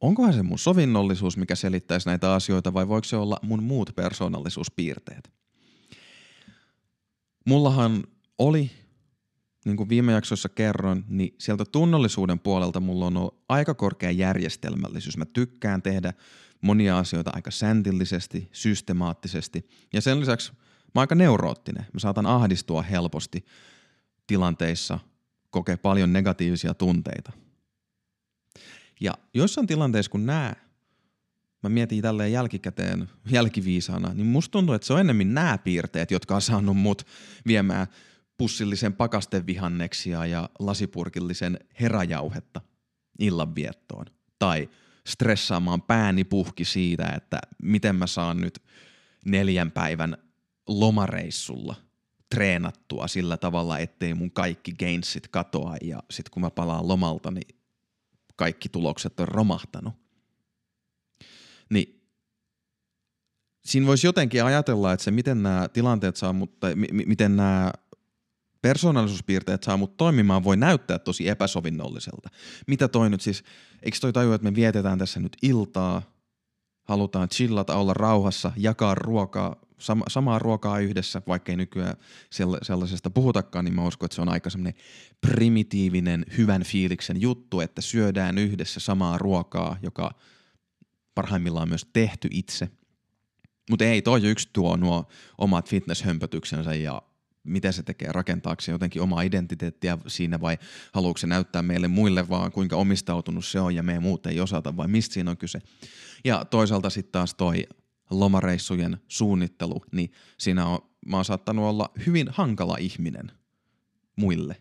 onkohan 0.00 0.32
se 0.32 0.42
mun 0.42 0.58
sovinnollisuus, 0.58 1.36
mikä 1.36 1.54
selittäisi 1.54 2.08
näitä 2.08 2.34
asioita, 2.34 2.74
vai 2.74 2.88
voiko 2.88 3.04
se 3.04 3.16
olla 3.16 3.38
mun 3.42 3.62
muut 3.62 3.90
persoonallisuuspiirteet? 3.96 5.32
Mullahan 7.46 8.04
oli, 8.38 8.70
niin 9.64 9.76
kuin 9.76 9.88
viime 9.88 10.12
jaksossa 10.12 10.48
kerroin, 10.48 11.04
niin 11.08 11.34
sieltä 11.38 11.64
tunnollisuuden 11.64 12.38
puolelta 12.38 12.80
mulla 12.80 13.06
on 13.06 13.16
ollut 13.16 13.44
aika 13.48 13.74
korkea 13.74 14.10
järjestelmällisyys. 14.10 15.16
Mä 15.16 15.24
tykkään 15.24 15.82
tehdä 15.82 16.12
monia 16.60 16.98
asioita 16.98 17.30
aika 17.34 17.50
säntillisesti, 17.50 18.48
systemaattisesti. 18.52 19.68
Ja 19.92 20.00
sen 20.00 20.20
lisäksi– 20.20 20.52
Mä 20.96 21.00
oon 21.00 21.02
aika 21.02 21.14
neuroottinen. 21.14 21.86
Mä 21.92 22.00
saatan 22.00 22.26
ahdistua 22.26 22.82
helposti 22.82 23.44
tilanteissa, 24.26 24.98
kokee 25.50 25.76
paljon 25.76 26.12
negatiivisia 26.12 26.74
tunteita. 26.74 27.32
Ja 29.00 29.14
joissain 29.34 29.66
tilanteissa, 29.66 30.10
kun 30.10 30.26
nää, 30.26 30.56
mä 31.62 31.68
mietin 31.68 32.02
tälleen 32.02 32.32
jälkikäteen, 32.32 33.08
jälkiviisaana, 33.30 34.14
niin 34.14 34.26
musta 34.26 34.52
tuntuu, 34.52 34.74
että 34.74 34.86
se 34.86 34.92
on 34.92 35.00
enemmän 35.00 35.34
nämä 35.34 35.58
piirteet, 35.58 36.10
jotka 36.10 36.34
on 36.34 36.42
saanut 36.42 36.76
mut 36.76 37.06
viemään 37.46 37.86
pussillisen 38.38 38.92
pakastevihanneksia 38.92 40.26
ja 40.26 40.48
lasipurkillisen 40.58 41.58
heräjauhetta 41.80 42.60
illanviettoon. 43.18 44.06
Tai 44.38 44.68
stressaamaan 45.06 45.82
pääni 45.82 46.24
puhki 46.24 46.64
siitä, 46.64 47.12
että 47.16 47.40
miten 47.62 47.96
mä 47.96 48.06
saan 48.06 48.40
nyt 48.40 48.62
neljän 49.24 49.70
päivän 49.70 50.25
lomareissulla 50.68 51.74
treenattua 52.30 53.08
sillä 53.08 53.36
tavalla, 53.36 53.78
ettei 53.78 54.14
mun 54.14 54.30
kaikki 54.30 54.72
gainsit 54.72 55.28
katoa 55.28 55.76
ja 55.82 56.02
sit 56.10 56.28
kun 56.28 56.42
mä 56.42 56.50
palaan 56.50 56.88
lomalta, 56.88 57.30
niin 57.30 57.58
kaikki 58.36 58.68
tulokset 58.68 59.20
on 59.20 59.28
romahtanut. 59.28 59.94
Niin 61.70 62.02
siinä 63.64 63.86
voisi 63.86 64.06
jotenkin 64.06 64.44
ajatella, 64.44 64.92
että 64.92 65.04
se 65.04 65.10
miten 65.10 65.42
nämä 65.42 65.68
tilanteet 65.68 66.16
saa 66.16 66.32
mut, 66.32 66.60
tai 66.60 66.74
m- 66.74 67.08
miten 67.08 67.36
nämä 67.36 67.72
persoonallisuuspiirteet 68.62 69.62
saa 69.62 69.76
mut 69.76 69.96
toimimaan, 69.96 70.44
voi 70.44 70.56
näyttää 70.56 70.98
tosi 70.98 71.28
epäsovinnolliselta. 71.28 72.28
Mitä 72.66 72.88
toi 72.88 73.10
nyt 73.10 73.20
siis, 73.20 73.44
eikö 73.82 73.98
toi 74.00 74.12
tajua, 74.12 74.34
että 74.34 74.44
me 74.50 74.54
vietetään 74.54 74.98
tässä 74.98 75.20
nyt 75.20 75.36
iltaa, 75.42 76.02
halutaan 76.84 77.28
chillata, 77.28 77.76
olla 77.76 77.94
rauhassa, 77.94 78.52
jakaa 78.56 78.94
ruokaa, 78.94 79.65
sama, 79.78 80.04
samaa 80.08 80.38
ruokaa 80.38 80.78
yhdessä, 80.78 81.22
vaikka 81.26 81.52
ei 81.52 81.56
nykyään 81.56 81.96
sellaisesta 82.62 83.10
puhutakaan, 83.10 83.64
niin 83.64 83.74
mä 83.74 83.86
uskon, 83.86 84.06
että 84.06 84.14
se 84.14 84.22
on 84.22 84.28
aika 84.28 84.50
semmoinen 84.50 84.74
primitiivinen, 85.20 86.26
hyvän 86.38 86.62
fiiliksen 86.62 87.20
juttu, 87.20 87.60
että 87.60 87.80
syödään 87.80 88.38
yhdessä 88.38 88.80
samaa 88.80 89.18
ruokaa, 89.18 89.76
joka 89.82 90.10
parhaimmillaan 91.14 91.62
on 91.62 91.68
myös 91.68 91.86
tehty 91.92 92.28
itse. 92.30 92.68
Mutta 93.70 93.84
ei, 93.84 94.02
toi 94.02 94.24
yksi 94.24 94.48
tuo 94.52 94.76
nuo 94.76 95.08
omat 95.38 95.68
fitnesshömpötyksensä 95.68 96.74
ja 96.74 97.02
mitä 97.44 97.72
se 97.72 97.82
tekee, 97.82 98.12
rakentaako 98.12 98.60
se 98.60 98.72
jotenkin 98.72 99.02
omaa 99.02 99.22
identiteettiä 99.22 99.98
siinä 100.06 100.40
vai 100.40 100.58
haluatko 100.92 101.18
se 101.18 101.26
näyttää 101.26 101.62
meille 101.62 101.88
muille 101.88 102.28
vaan 102.28 102.52
kuinka 102.52 102.76
omistautunut 102.76 103.44
se 103.44 103.60
on 103.60 103.74
ja 103.74 103.82
me 103.82 104.00
muut 104.00 104.26
ei 104.26 104.40
osata 104.40 104.76
vai 104.76 104.88
mistä 104.88 105.14
siinä 105.14 105.30
on 105.30 105.36
kyse. 105.36 105.58
Ja 106.24 106.44
toisaalta 106.44 106.90
sitten 106.90 107.12
taas 107.12 107.34
toi 107.34 107.66
lomareissujen 108.10 108.96
suunnittelu, 109.08 109.84
niin 109.92 110.12
siinä 110.38 110.66
on, 110.66 110.78
mä 111.06 111.16
oon 111.16 111.24
saattanut 111.24 111.64
olla 111.64 111.90
hyvin 112.06 112.28
hankala 112.30 112.76
ihminen 112.76 113.32
muille. 114.16 114.56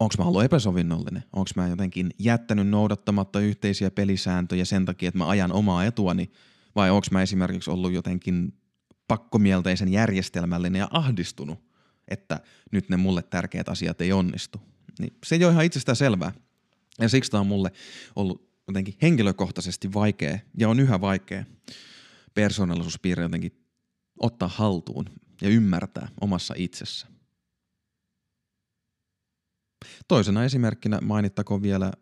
Onko 0.00 0.14
mä 0.18 0.24
ollut 0.24 0.44
epäsovinnollinen? 0.44 1.24
Onko 1.32 1.50
mä 1.56 1.68
jotenkin 1.68 2.10
jättänyt 2.18 2.68
noudattamatta 2.68 3.40
yhteisiä 3.40 3.90
pelisääntöjä 3.90 4.64
sen 4.64 4.84
takia, 4.84 5.08
että 5.08 5.18
mä 5.18 5.28
ajan 5.28 5.52
omaa 5.52 5.84
etuani? 5.84 6.30
Vai 6.76 6.90
onko 6.90 7.06
mä 7.10 7.22
esimerkiksi 7.22 7.70
ollut 7.70 7.92
jotenkin 7.92 8.54
pakkomielteisen 9.08 9.88
järjestelmällinen 9.88 10.80
ja 10.80 10.88
ahdistunut, 10.90 11.58
että 12.08 12.40
nyt 12.72 12.88
ne 12.88 12.96
mulle 12.96 13.22
tärkeät 13.22 13.68
asiat 13.68 14.00
ei 14.00 14.12
onnistu? 14.12 14.60
Niin 14.98 15.16
se 15.26 15.34
ei 15.34 15.44
ole 15.44 15.52
ihan 15.52 15.64
itsestään 15.64 15.96
selvää. 15.96 16.32
Ja 17.00 17.08
siksi 17.08 17.30
tämä 17.30 17.40
on 17.40 17.46
mulle 17.46 17.72
ollut 18.16 18.47
jotenkin 18.68 18.94
henkilökohtaisesti 19.02 19.92
vaikea 19.92 20.38
ja 20.58 20.68
on 20.68 20.80
yhä 20.80 21.00
vaikea 21.00 21.44
persoonallisuuspiirre 22.34 23.22
jotenkin 23.22 23.64
ottaa 24.20 24.48
haltuun 24.48 25.04
ja 25.42 25.48
ymmärtää 25.48 26.08
omassa 26.20 26.54
itsessä. 26.56 27.06
Toisena 30.08 30.44
esimerkkinä 30.44 30.98
mainittakoon 31.00 31.62
vielä 31.62 31.92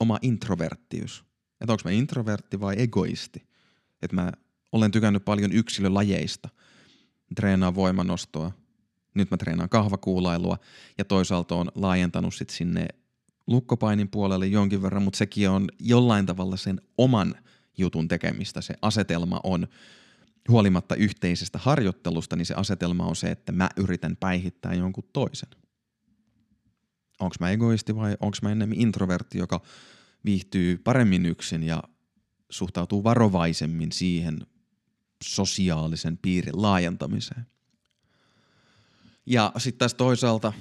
oma 0.00 0.18
introverttius. 0.22 1.24
Että 1.60 1.72
onko 1.72 1.82
mä 1.84 1.90
introvertti 1.90 2.60
vai 2.60 2.74
egoisti. 2.78 3.48
Että 4.02 4.16
mä 4.16 4.32
olen 4.72 4.90
tykännyt 4.90 5.24
paljon 5.24 5.52
yksilölajeista. 5.52 6.48
Treenaan 7.34 7.74
voimanostoa. 7.74 8.52
Nyt 9.14 9.30
mä 9.30 9.36
treenaan 9.36 9.68
kahvakuulailua 9.68 10.58
ja 10.98 11.04
toisaalta 11.04 11.54
on 11.54 11.70
laajentanut 11.74 12.34
sit 12.34 12.50
sinne 12.50 12.88
lukkopainin 13.46 14.08
puolelle 14.08 14.46
jonkin 14.46 14.82
verran, 14.82 15.02
mutta 15.02 15.16
sekin 15.16 15.50
on 15.50 15.68
jollain 15.80 16.26
tavalla 16.26 16.56
sen 16.56 16.80
oman 16.98 17.34
jutun 17.78 18.08
tekemistä. 18.08 18.60
Se 18.60 18.74
asetelma 18.82 19.40
on, 19.44 19.68
huolimatta 20.48 20.94
yhteisestä 20.94 21.58
harjoittelusta, 21.62 22.36
niin 22.36 22.46
se 22.46 22.54
asetelma 22.54 23.06
on 23.06 23.16
se, 23.16 23.30
että 23.30 23.52
mä 23.52 23.68
yritän 23.76 24.16
päihittää 24.16 24.74
jonkun 24.74 25.08
toisen. 25.12 25.48
Onko 27.20 27.36
mä 27.40 27.50
egoisti 27.50 27.96
vai 27.96 28.16
onko 28.20 28.38
mä 28.42 28.52
enemmän 28.52 28.80
introvertti, 28.80 29.38
joka 29.38 29.60
viihtyy 30.24 30.78
paremmin 30.78 31.26
yksin 31.26 31.62
ja 31.62 31.82
suhtautuu 32.50 33.04
varovaisemmin 33.04 33.92
siihen 33.92 34.46
sosiaalisen 35.24 36.18
piirin 36.18 36.62
laajentamiseen. 36.62 37.46
Ja 39.26 39.52
sitten 39.58 39.78
taas 39.78 39.94
toisaalta 39.94 40.52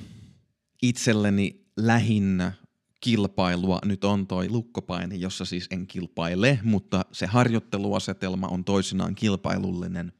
itselleni 0.81 1.65
lähinnä 1.77 2.53
kilpailua 3.01 3.79
nyt 3.85 4.03
on 4.03 4.27
toi 4.27 4.49
lukkopaini, 4.49 5.21
jossa 5.21 5.45
siis 5.45 5.67
en 5.71 5.87
kilpaile, 5.87 6.59
mutta 6.63 7.05
se 7.11 7.25
harjoitteluasetelma 7.25 8.47
on 8.47 8.63
toisinaan 8.63 9.15
kilpailullinen. 9.15 10.13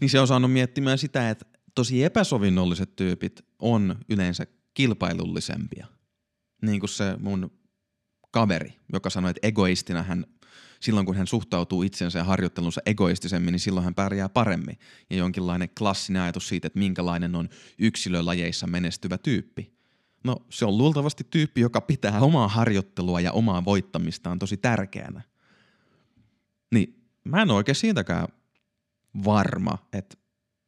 Niin 0.00 0.10
se 0.10 0.20
on 0.20 0.26
saanut 0.26 0.52
miettimään 0.52 0.98
sitä, 0.98 1.30
että 1.30 1.46
tosi 1.74 2.04
epäsovinnolliset 2.04 2.96
tyypit 2.96 3.44
on 3.58 3.96
yleensä 4.08 4.46
kilpailullisempia. 4.74 5.86
Niin 6.62 6.80
kuin 6.80 6.90
se 6.90 7.16
mun 7.18 7.50
kaveri, 8.30 8.74
joka 8.92 9.10
sanoi, 9.10 9.30
että 9.30 9.46
egoistina 9.46 10.02
hän, 10.02 10.26
silloin 10.80 11.06
kun 11.06 11.16
hän 11.16 11.26
suhtautuu 11.26 11.82
itsensä 11.82 12.18
ja 12.18 12.24
harjoittelunsa 12.24 12.80
egoistisemmin, 12.86 13.52
niin 13.52 13.60
silloin 13.60 13.84
hän 13.84 13.94
pärjää 13.94 14.28
paremmin. 14.28 14.78
Ja 15.10 15.16
jonkinlainen 15.16 15.68
klassinen 15.78 16.22
ajatus 16.22 16.48
siitä, 16.48 16.66
että 16.66 16.78
minkälainen 16.78 17.34
on 17.34 17.48
yksilölajeissa 17.78 18.66
menestyvä 18.66 19.18
tyyppi. 19.18 19.75
No 20.26 20.36
se 20.50 20.64
on 20.64 20.78
luultavasti 20.78 21.24
tyyppi, 21.30 21.60
joka 21.60 21.80
pitää 21.80 22.20
omaa 22.20 22.48
harjoittelua 22.48 23.20
ja 23.20 23.32
omaa 23.32 23.64
voittamistaan 23.64 24.38
tosi 24.38 24.56
tärkeänä. 24.56 25.22
Niin 26.72 27.10
mä 27.24 27.42
en 27.42 27.50
oikein 27.50 27.76
siitäkään 27.76 28.28
varma, 29.24 29.78
että 29.92 30.16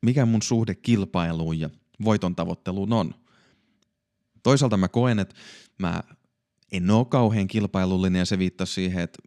mikä 0.02 0.26
mun 0.26 0.42
suhde 0.42 0.74
kilpailuun 0.74 1.60
ja 1.60 1.70
voiton 2.04 2.36
tavoitteluun 2.36 2.92
on. 2.92 3.14
Toisaalta 4.42 4.76
mä 4.76 4.88
koen, 4.88 5.18
että 5.18 5.34
mä 5.78 6.02
en 6.72 6.90
ole 6.90 7.06
kauhean 7.06 7.48
kilpailullinen 7.48 8.18
ja 8.18 8.26
se 8.26 8.38
viittaa 8.38 8.66
siihen, 8.66 9.02
että 9.02 9.18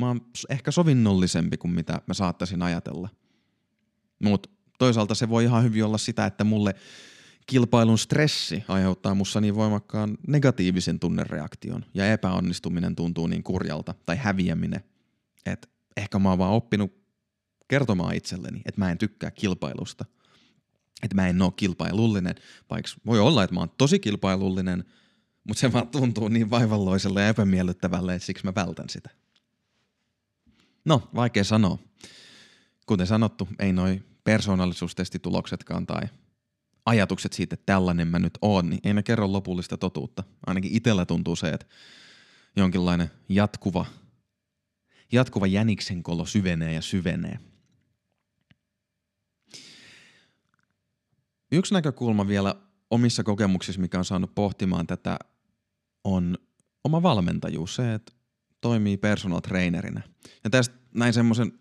mä 0.00 0.06
oon 0.06 0.20
ehkä 0.48 0.70
sovinnollisempi 0.70 1.56
kuin 1.56 1.74
mitä 1.74 2.00
mä 2.06 2.14
saattaisin 2.14 2.62
ajatella. 2.62 3.08
Mutta 4.22 4.48
toisaalta 4.78 5.14
se 5.14 5.28
voi 5.28 5.44
ihan 5.44 5.64
hyvin 5.64 5.84
olla 5.84 5.98
sitä, 5.98 6.26
että 6.26 6.44
mulle 6.44 6.74
kilpailun 7.46 7.98
stressi 7.98 8.64
aiheuttaa 8.68 9.14
mussa 9.14 9.40
niin 9.40 9.54
voimakkaan 9.54 10.18
negatiivisen 10.26 11.00
tunnereaktion 11.00 11.84
ja 11.94 12.12
epäonnistuminen 12.12 12.96
tuntuu 12.96 13.26
niin 13.26 13.42
kurjalta 13.42 13.94
tai 14.06 14.16
häviäminen, 14.16 14.84
että 15.46 15.68
ehkä 15.96 16.18
mä 16.18 16.28
oon 16.28 16.38
vaan 16.38 16.52
oppinut 16.52 17.04
kertomaan 17.68 18.14
itselleni, 18.14 18.62
että 18.64 18.80
mä 18.80 18.90
en 18.90 18.98
tykkää 18.98 19.30
kilpailusta, 19.30 20.04
että 21.02 21.14
mä 21.14 21.28
en 21.28 21.42
oo 21.42 21.50
kilpailullinen, 21.50 22.34
vaikka 22.70 22.90
voi 23.06 23.20
olla, 23.20 23.44
että 23.44 23.54
mä 23.54 23.60
oon 23.60 23.70
tosi 23.78 23.98
kilpailullinen, 23.98 24.84
mutta 25.44 25.60
se 25.60 25.72
vaan 25.72 25.88
tuntuu 25.88 26.28
niin 26.28 26.50
vaivalloiselle 26.50 27.22
ja 27.22 27.28
epämiellyttävälle, 27.28 28.14
että 28.14 28.26
siksi 28.26 28.44
mä 28.44 28.54
vältän 28.54 28.88
sitä. 28.88 29.10
No, 30.84 31.10
vaikea 31.14 31.44
sanoa. 31.44 31.78
Kuten 32.86 33.06
sanottu, 33.06 33.48
ei 33.58 33.72
noi 33.72 34.02
persoonallisuustestituloksetkaan 34.24 35.86
tai 35.86 36.02
ajatukset 36.86 37.32
siitä, 37.32 37.54
että 37.54 37.66
tällainen 37.66 38.08
mä 38.08 38.18
nyt 38.18 38.38
oon, 38.42 38.70
niin 38.70 38.80
ei 38.84 38.94
ne 38.94 39.02
kerro 39.02 39.32
lopullista 39.32 39.76
totuutta. 39.76 40.24
Ainakin 40.46 40.72
itsellä 40.72 41.06
tuntuu 41.06 41.36
se, 41.36 41.48
että 41.48 41.66
jonkinlainen 42.56 43.10
jatkuva, 43.28 43.86
jatkuva 45.12 45.46
jäniksen 45.46 46.02
kolo 46.02 46.26
syvenee 46.26 46.72
ja 46.72 46.82
syvenee. 46.82 47.38
Yksi 51.52 51.74
näkökulma 51.74 52.28
vielä 52.28 52.54
omissa 52.90 53.24
kokemuksissa, 53.24 53.80
mikä 53.80 53.98
on 53.98 54.04
saanut 54.04 54.34
pohtimaan 54.34 54.86
tätä, 54.86 55.18
on 56.04 56.38
oma 56.84 57.02
valmentajuus, 57.02 57.74
se, 57.74 57.94
että 57.94 58.12
toimii 58.60 58.96
personal 58.96 59.40
trainerina. 59.40 60.00
Ja 60.44 60.50
tästä 60.50 60.74
näin 60.94 61.12
semmoisen 61.12 61.52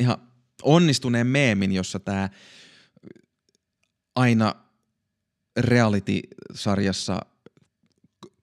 ihan 0.00 0.18
onnistuneen 0.62 1.26
meemin, 1.26 1.72
jossa 1.72 2.00
tämä 2.00 2.30
aina 4.18 4.54
reality-sarjassa 5.56 7.20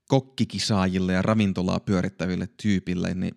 kokkikisaajille 0.07 1.13
ja 1.13 1.21
ravintolaa 1.21 1.79
pyörittäville 1.79 2.49
tyypille 2.63 3.13
niin 3.13 3.35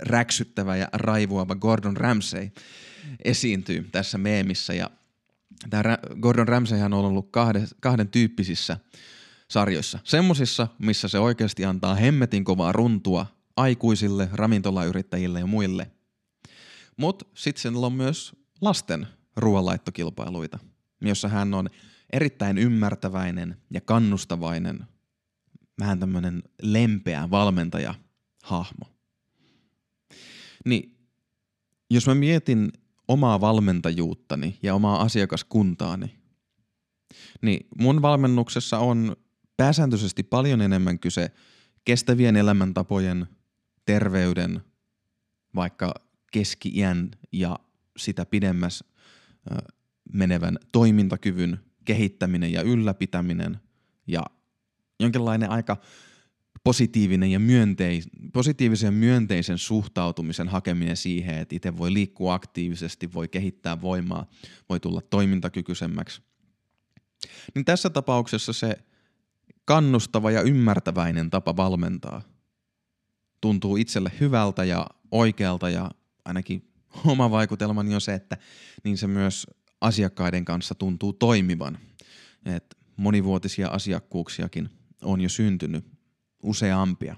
räksyttävä 0.00 0.76
ja 0.76 0.88
raivoava 0.92 1.54
Gordon 1.54 1.96
Ramsay 1.96 2.48
esiintyy 3.24 3.88
tässä 3.92 4.18
meemissä. 4.18 4.74
Ja 4.74 4.90
tämä 5.70 5.98
Gordon 6.20 6.48
Ramsayhan 6.48 6.92
on 6.92 7.04
ollut 7.04 7.28
kahden, 7.30 7.68
kahden 7.80 8.08
tyyppisissä 8.08 8.78
sarjoissa. 9.48 9.98
Semmosissa, 10.04 10.68
missä 10.78 11.08
se 11.08 11.18
oikeasti 11.18 11.64
antaa 11.64 11.94
hemmetin 11.94 12.44
kovaa 12.44 12.72
runtua 12.72 13.26
aikuisille, 13.56 14.28
ravintolayrittäjille 14.32 15.38
ja 15.38 15.46
muille. 15.46 15.90
Mutta 16.96 17.24
sitten 17.34 17.76
on 17.76 17.92
myös 17.92 18.32
lasten 18.60 19.06
ruoanlaittokilpailuita, 19.36 20.58
jossa 21.00 21.28
hän 21.28 21.54
on 21.54 21.70
erittäin 22.12 22.58
ymmärtäväinen 22.58 23.56
ja 23.70 23.80
kannustavainen, 23.80 24.86
vähän 25.80 26.00
tämmöinen 26.00 26.42
lempeä 26.62 27.30
valmentaja 27.30 27.94
hahmo. 28.42 28.86
Niin 30.64 30.98
jos 31.90 32.06
mä 32.06 32.14
mietin 32.14 32.72
omaa 33.08 33.40
valmentajuuttani 33.40 34.58
ja 34.62 34.74
omaa 34.74 35.00
asiakaskuntaani, 35.00 36.16
niin 37.42 37.66
mun 37.80 38.02
valmennuksessa 38.02 38.78
on 38.78 39.16
pääsääntöisesti 39.56 40.22
paljon 40.22 40.60
enemmän 40.60 40.98
kyse 40.98 41.30
kestävien 41.84 42.36
elämäntapojen, 42.36 43.26
terveyden, 43.86 44.60
vaikka 45.54 45.94
keski-iän 46.32 47.10
ja 47.32 47.58
sitä 47.96 48.26
pidemmäs 48.26 48.84
menevän 50.12 50.58
toimintakyvyn 50.72 51.60
kehittäminen 51.84 52.52
ja 52.52 52.62
ylläpitäminen 52.62 53.60
ja 54.06 54.22
jonkinlainen 55.00 55.50
aika 55.50 55.76
positiivinen 56.64 57.30
ja 57.30 57.38
myönteis, 57.40 58.08
positiivisen 58.32 58.86
ja 58.86 58.92
myönteisen 58.92 59.58
suhtautumisen 59.58 60.48
hakeminen 60.48 60.96
siihen, 60.96 61.38
että 61.38 61.56
itse 61.56 61.78
voi 61.78 61.92
liikkua 61.92 62.34
aktiivisesti, 62.34 63.12
voi 63.12 63.28
kehittää 63.28 63.80
voimaa, 63.80 64.26
voi 64.68 64.80
tulla 64.80 65.00
toimintakykyisemmäksi. 65.00 66.22
Niin 67.54 67.64
tässä 67.64 67.90
tapauksessa 67.90 68.52
se 68.52 68.76
kannustava 69.64 70.30
ja 70.30 70.42
ymmärtäväinen 70.42 71.30
tapa 71.30 71.56
valmentaa 71.56 72.22
tuntuu 73.40 73.76
itselle 73.76 74.12
hyvältä 74.20 74.64
ja 74.64 74.86
oikealta 75.10 75.70
ja 75.70 75.90
ainakin 76.24 76.72
oma 77.06 77.30
vaikutelmani 77.30 77.94
on 77.94 78.00
se, 78.00 78.14
että 78.14 78.36
niin 78.84 78.98
se 78.98 79.06
myös 79.06 79.46
asiakkaiden 79.80 80.44
kanssa 80.44 80.74
tuntuu 80.74 81.12
toimivan. 81.12 81.78
Et 82.44 82.76
monivuotisia 82.96 83.68
asiakkuuksiakin 83.68 84.70
on 85.02 85.20
jo 85.20 85.28
syntynyt 85.28 85.84
useampia. 86.42 87.16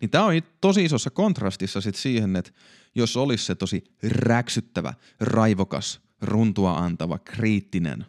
Niin 0.00 0.10
tämä 0.10 0.24
on 0.24 0.34
tosi 0.60 0.84
isossa 0.84 1.10
kontrastissa 1.10 1.80
sit 1.80 1.94
siihen, 1.94 2.36
että 2.36 2.52
jos 2.94 3.16
olisi 3.16 3.44
se 3.44 3.54
tosi 3.54 3.84
räksyttävä, 4.02 4.94
raivokas, 5.20 6.00
runtua 6.20 6.78
antava, 6.78 7.18
kriittinen 7.18 8.06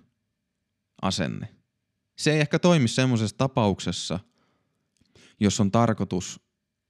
asenne. 1.01 1.47
Se 2.17 2.31
ei 2.31 2.39
ehkä 2.39 2.59
toimi 2.59 2.87
semmoisessa 2.87 3.37
tapauksessa, 3.37 4.19
jos 5.39 5.59
on 5.59 5.71
tarkoitus 5.71 6.39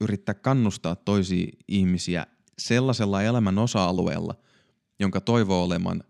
yrittää 0.02 0.36
kannustaa 0.36 0.96
toisia 0.96 1.48
ihmisiä 1.68 2.28
sellaisella 2.58 3.24
elämän 3.24 3.58
osa-alueella, 3.58 4.36
jonka 5.00 5.22
toivoo 5.22 5.64
olevan 5.64 6.04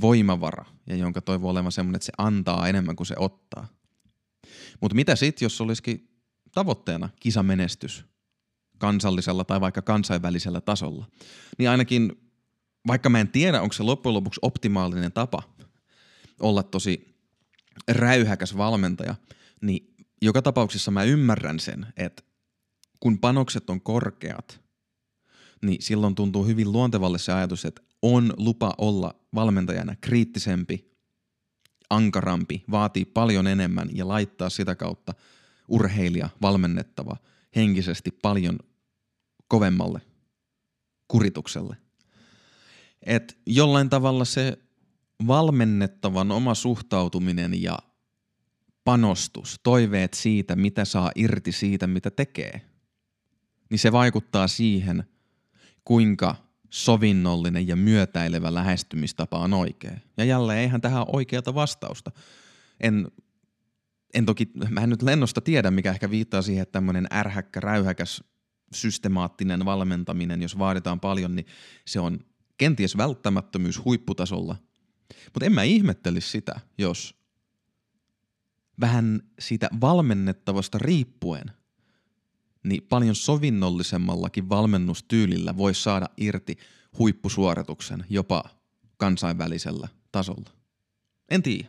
voimavara 0.00 0.64
ja 0.86 0.96
jonka 0.96 1.20
toivoo 1.20 1.50
olevan 1.50 1.72
semmoinen, 1.72 1.96
että 1.96 2.06
se 2.06 2.12
antaa 2.18 2.68
enemmän 2.68 2.96
kuin 2.96 3.06
se 3.06 3.14
ottaa. 3.18 3.66
Mutta 4.80 4.94
mitä 4.94 5.16
sitten, 5.16 5.46
jos 5.46 5.60
olisikin 5.60 6.08
tavoitteena 6.54 7.08
kisamenestys 7.20 8.04
kansallisella 8.78 9.44
tai 9.44 9.60
vaikka 9.60 9.82
kansainvälisellä 9.82 10.60
tasolla, 10.60 11.06
niin 11.58 11.70
ainakin 11.70 12.12
vaikka 12.86 13.08
mä 13.08 13.20
en 13.20 13.28
tiedä, 13.28 13.62
onko 13.62 13.72
se 13.72 13.82
loppujen 13.82 14.14
lopuksi 14.14 14.40
optimaalinen 14.42 15.12
tapa 15.12 15.42
olla 16.40 16.62
tosi 16.62 17.16
räyhäkäs 17.88 18.56
valmentaja, 18.56 19.14
niin 19.60 19.94
joka 20.22 20.42
tapauksessa 20.42 20.90
mä 20.90 21.04
ymmärrän 21.04 21.60
sen, 21.60 21.86
että 21.96 22.22
kun 23.00 23.18
panokset 23.18 23.70
on 23.70 23.80
korkeat, 23.80 24.60
niin 25.62 25.82
silloin 25.82 26.14
tuntuu 26.14 26.44
hyvin 26.44 26.72
luontevalle 26.72 27.18
se 27.18 27.32
ajatus, 27.32 27.64
että 27.64 27.82
on 28.02 28.34
lupa 28.36 28.74
olla 28.78 29.14
valmentajana 29.34 29.96
kriittisempi, 30.00 30.92
ankarampi, 31.90 32.64
vaatii 32.70 33.04
paljon 33.04 33.46
enemmän 33.46 33.88
ja 33.92 34.08
laittaa 34.08 34.50
sitä 34.50 34.74
kautta 34.74 35.14
urheilija, 35.68 36.28
valmennettava 36.42 37.16
henkisesti 37.56 38.10
paljon 38.10 38.58
kovemmalle 39.48 40.00
kuritukselle. 41.08 41.76
Et 43.06 43.38
jollain 43.46 43.88
tavalla 43.88 44.24
se 44.24 44.58
valmennettavan 45.26 46.30
oma 46.30 46.54
suhtautuminen 46.54 47.62
ja 47.62 47.78
panostus, 48.84 49.60
toiveet 49.62 50.14
siitä, 50.14 50.56
mitä 50.56 50.84
saa 50.84 51.12
irti 51.14 51.52
siitä, 51.52 51.86
mitä 51.86 52.10
tekee, 52.10 52.60
niin 53.70 53.78
se 53.78 53.92
vaikuttaa 53.92 54.48
siihen, 54.48 55.04
kuinka 55.84 56.36
sovinnollinen 56.72 57.68
ja 57.68 57.76
myötäilevä 57.76 58.54
lähestymistapa 58.54 59.38
on 59.38 59.54
oikea. 59.54 59.96
Ja 60.16 60.24
jälleen 60.24 60.58
eihän 60.58 60.80
tähän 60.80 61.04
oikeata 61.06 61.54
vastausta. 61.54 62.10
En, 62.80 63.08
en 64.14 64.26
toki, 64.26 64.50
mä 64.70 64.80
en 64.80 64.90
nyt 64.90 65.02
lennosta 65.02 65.40
tiedä, 65.40 65.70
mikä 65.70 65.90
ehkä 65.90 66.10
viittaa 66.10 66.42
siihen, 66.42 66.62
että 66.62 66.72
tämmöinen 66.72 67.06
ärhäkkä, 67.12 67.60
räyhäkäs, 67.60 68.24
systemaattinen 68.74 69.64
valmentaminen, 69.64 70.42
jos 70.42 70.58
vaaditaan 70.58 71.00
paljon, 71.00 71.36
niin 71.36 71.46
se 71.86 72.00
on 72.00 72.20
kenties 72.58 72.96
välttämättömyys 72.96 73.84
huipputasolla. 73.84 74.56
Mutta 75.24 75.46
en 75.46 75.52
mä 75.52 75.62
ihmettelisi 75.62 76.30
sitä, 76.30 76.60
jos 76.78 77.14
vähän 78.80 79.22
siitä 79.38 79.68
valmennettavasta 79.80 80.78
riippuen– 80.78 81.50
niin 82.62 82.82
paljon 82.88 83.14
sovinnollisemmallakin 83.14 84.48
valmennustyylillä 84.48 85.56
voi 85.56 85.74
saada 85.74 86.08
irti 86.16 86.56
huippusuorituksen 86.98 88.04
jopa 88.08 88.44
kansainvälisellä 88.96 89.88
tasolla. 90.12 90.50
En 91.30 91.42
tiedä. 91.42 91.68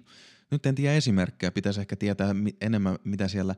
Nyt 0.52 0.66
en 0.66 0.76
tiedä 0.76 0.96
esimerkkejä. 0.96 1.52
Pitäisi 1.52 1.80
ehkä 1.80 1.96
tietää 1.96 2.36
enemmän, 2.62 2.98
mitä 3.04 3.28
siellä, 3.28 3.56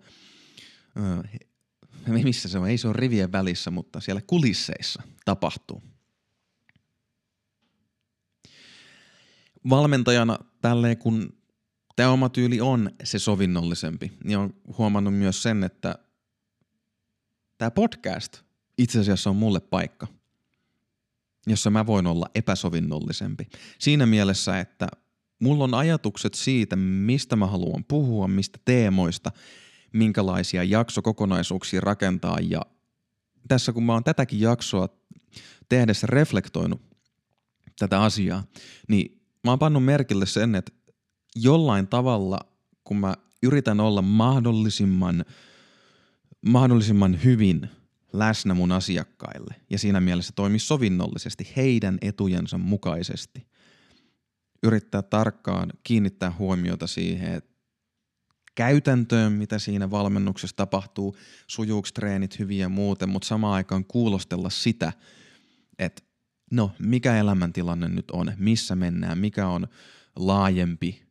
äh, 0.97 2.23
missä 2.23 2.49
se 2.49 2.57
on, 2.57 2.69
ei 2.69 2.77
se 2.77 2.87
ole 2.87 2.95
rivien 2.97 3.31
välissä, 3.31 3.71
mutta 3.71 3.99
siellä 3.99 4.21
kulisseissa 4.27 5.03
tapahtuu. 5.25 5.83
Valmentajana 9.69 10.37
tälleen, 10.61 10.97
kun 10.97 11.37
tämä 11.95 12.09
oma 12.09 12.29
tyyli 12.29 12.61
on 12.61 12.91
se 13.03 13.19
sovinnollisempi, 13.19 14.11
niin 14.23 14.37
on 14.37 14.53
huomannut 14.77 15.13
myös 15.13 15.43
sen, 15.43 15.63
että 15.63 15.95
tämä 17.57 17.71
podcast 17.71 18.41
itse 18.77 18.99
asiassa 18.99 19.29
on 19.29 19.35
mulle 19.35 19.59
paikka, 19.59 20.07
jossa 21.47 21.69
mä 21.69 21.85
voin 21.85 22.07
olla 22.07 22.25
epäsovinnollisempi. 22.35 23.47
Siinä 23.79 24.05
mielessä, 24.05 24.59
että 24.59 24.87
mulla 25.39 25.63
on 25.63 25.73
ajatukset 25.73 26.33
siitä, 26.33 26.75
mistä 26.75 27.35
mä 27.35 27.47
haluan 27.47 27.83
puhua, 27.83 28.27
mistä 28.27 28.59
teemoista, 28.65 29.31
minkälaisia 29.93 30.63
jaksokokonaisuuksia 30.63 31.81
rakentaa 31.81 32.37
ja 32.41 32.61
tässä 33.47 33.73
kun 33.73 33.83
mä 33.83 33.93
oon 33.93 34.03
tätäkin 34.03 34.39
jaksoa 34.39 34.89
tehdessä 35.69 36.07
reflektoinut 36.07 36.81
tätä 37.79 38.01
asiaa, 38.01 38.43
niin 38.87 39.21
mä 39.43 39.51
oon 39.51 39.59
pannut 39.59 39.85
merkille 39.85 40.25
sen, 40.25 40.55
että 40.55 40.71
jollain 41.35 41.87
tavalla, 41.87 42.39
kun 42.83 42.97
mä 42.97 43.15
yritän 43.43 43.79
olla 43.79 44.01
mahdollisimman, 44.01 45.25
mahdollisimman 46.45 47.23
hyvin 47.23 47.69
läsnä 48.13 48.53
mun 48.53 48.71
asiakkaille 48.71 49.55
ja 49.69 49.79
siinä 49.79 50.01
mielessä 50.01 50.33
toimii 50.35 50.59
sovinnollisesti 50.59 51.53
heidän 51.55 51.97
etujensa 52.01 52.57
mukaisesti. 52.57 53.47
Yrittää 54.63 55.01
tarkkaan 55.01 55.73
kiinnittää 55.83 56.33
huomiota 56.39 56.87
siihen, 56.87 57.33
että 57.33 57.55
käytäntöön, 58.55 59.31
mitä 59.31 59.59
siinä 59.59 59.91
valmennuksessa 59.91 60.55
tapahtuu, 60.55 61.17
sujuuks 61.47 61.93
treenit 61.93 62.39
hyvin 62.39 62.57
ja 62.57 62.69
muuten, 62.69 63.09
mutta 63.09 63.27
samaan 63.27 63.53
aikaan 63.53 63.85
kuulostella 63.85 64.49
sitä, 64.49 64.93
että 65.79 66.03
no 66.51 66.71
mikä 66.79 67.17
elämäntilanne 67.17 67.87
nyt 67.87 68.11
on, 68.11 68.33
missä 68.37 68.75
mennään, 68.75 69.17
mikä 69.17 69.47
on 69.47 69.67
laajempi 70.15 71.03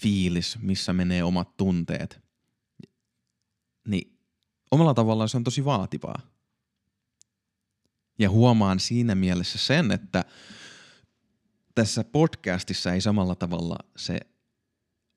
fiilis, 0.00 0.58
missä 0.62 0.92
menee 0.92 1.24
omat 1.24 1.56
tunteet. 1.56 2.20
Niin 3.88 4.13
omalla 4.74 4.94
tavallaan 4.94 5.28
se 5.28 5.36
on 5.36 5.44
tosi 5.44 5.64
vaativaa. 5.64 6.20
Ja 8.18 8.30
huomaan 8.30 8.80
siinä 8.80 9.14
mielessä 9.14 9.58
sen, 9.58 9.92
että 9.92 10.24
tässä 11.74 12.04
podcastissa 12.04 12.92
ei 12.92 13.00
samalla 13.00 13.34
tavalla 13.34 13.76
se 13.96 14.20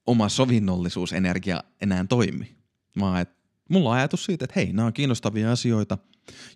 oma 0.08 0.30
sovinnollisuusenergia 0.30 1.64
enää 1.82 2.06
toimi. 2.10 2.56
Vaan 3.00 3.22
että 3.22 3.36
mulla 3.70 3.90
on 3.90 3.96
ajatus 3.96 4.26
siitä, 4.26 4.46
että 4.46 4.60
hei, 4.60 4.74
nämä 4.74 4.86
on 4.86 4.94
kiinnostavia 4.94 5.52
asioita, 5.52 5.98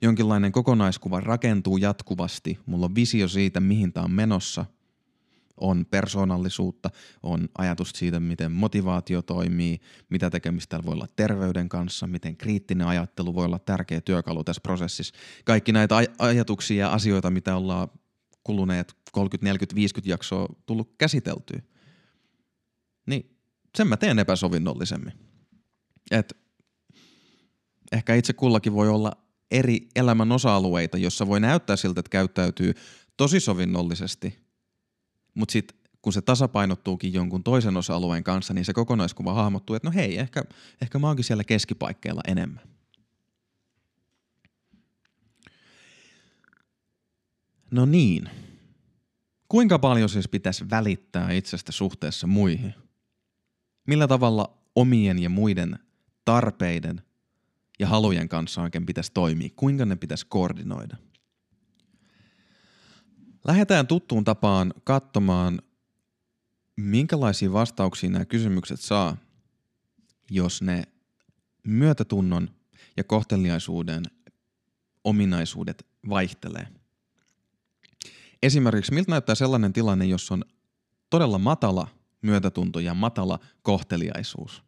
jonkinlainen 0.01 0.51
kokonaiskuva 0.51 1.19
rakentuu 1.19 1.77
jatkuvasti, 1.77 2.59
mulla 2.65 2.85
on 2.85 2.95
visio 2.95 3.27
siitä, 3.27 3.59
mihin 3.59 3.93
tämä 3.93 4.03
on 4.03 4.11
menossa, 4.11 4.65
on 5.61 5.85
persoonallisuutta, 5.85 6.89
on 7.23 7.49
ajatus 7.57 7.89
siitä, 7.95 8.19
miten 8.19 8.51
motivaatio 8.51 9.21
toimii, 9.21 9.79
mitä 10.09 10.29
tekemistä 10.29 10.79
voi 10.85 10.93
olla 10.93 11.07
terveyden 11.15 11.69
kanssa, 11.69 12.07
miten 12.07 12.37
kriittinen 12.37 12.87
ajattelu 12.87 13.35
voi 13.35 13.45
olla 13.45 13.59
tärkeä 13.59 14.01
työkalu 14.01 14.43
tässä 14.43 14.61
prosessissa. 14.61 15.15
Kaikki 15.45 15.71
näitä 15.71 16.01
aj- 16.01 16.15
ajatuksia 16.19 16.85
ja 16.85 16.93
asioita, 16.93 17.31
mitä 17.31 17.55
ollaan 17.55 17.87
kuluneet 18.43 18.93
30, 19.11 19.45
40, 19.45 19.75
50 19.75 20.11
jaksoa 20.11 20.55
tullut 20.65 20.95
käsiteltyä. 20.97 21.61
Niin 23.05 23.37
sen 23.77 23.87
mä 23.87 23.97
teen 23.97 24.19
epäsovinnollisemmin. 24.19 25.13
Et 26.11 26.37
ehkä 27.91 28.15
itse 28.15 28.33
kullakin 28.33 28.73
voi 28.73 28.89
olla 28.89 29.11
eri 29.51 29.87
elämän 29.95 30.31
osa-alueita, 30.31 30.97
jossa 30.97 31.27
voi 31.27 31.39
näyttää 31.39 31.75
siltä, 31.75 31.99
että 31.99 32.09
käyttäytyy 32.09 32.73
tosi 33.17 33.39
sovinnollisesti, 33.39 34.50
mutta 35.33 35.51
sitten 35.51 35.77
kun 36.01 36.13
se 36.13 36.21
tasapainottuukin 36.21 37.13
jonkun 37.13 37.43
toisen 37.43 37.77
osa-alueen 37.77 38.23
kanssa, 38.23 38.53
niin 38.53 38.65
se 38.65 38.73
kokonaiskuva 38.73 39.33
hahmottuu, 39.33 39.75
että 39.75 39.87
no 39.87 39.93
hei, 39.95 40.17
ehkä, 40.17 40.43
ehkä 40.81 40.99
mä 40.99 41.07
oonkin 41.07 41.25
siellä 41.25 41.43
keskipaikkeilla 41.43 42.21
enemmän. 42.27 42.63
No 47.71 47.85
niin. 47.85 48.29
Kuinka 49.49 49.79
paljon 49.79 50.09
siis 50.09 50.27
pitäisi 50.27 50.69
välittää 50.69 51.31
itsestä 51.31 51.71
suhteessa 51.71 52.27
muihin? 52.27 52.73
Millä 53.87 54.07
tavalla 54.07 54.57
omien 54.75 55.19
ja 55.19 55.29
muiden 55.29 55.79
tarpeiden 56.25 57.01
ja 57.79 57.87
halujen 57.87 58.29
kanssa 58.29 58.61
oikein 58.61 58.85
pitäisi 58.85 59.11
toimia? 59.13 59.49
Kuinka 59.55 59.85
ne 59.85 59.95
pitäisi 59.95 60.25
koordinoida? 60.29 60.97
Lähdetään 63.43 63.87
tuttuun 63.87 64.23
tapaan 64.23 64.73
katsomaan, 64.83 65.61
minkälaisia 66.75 67.53
vastauksia 67.53 68.09
nämä 68.09 68.25
kysymykset 68.25 68.79
saa, 68.79 69.17
jos 70.29 70.61
ne 70.61 70.83
myötätunnon 71.67 72.49
ja 72.97 73.03
kohteliaisuuden 73.03 74.03
ominaisuudet 75.03 75.87
vaihtelee. 76.09 76.67
Esimerkiksi 78.43 78.93
miltä 78.93 79.11
näyttää 79.11 79.35
sellainen 79.35 79.73
tilanne, 79.73 80.05
jos 80.05 80.31
on 80.31 80.45
todella 81.09 81.37
matala 81.37 81.87
myötätunto 82.21 82.79
ja 82.79 82.93
matala 82.93 83.39
kohteliaisuus. 83.61 84.63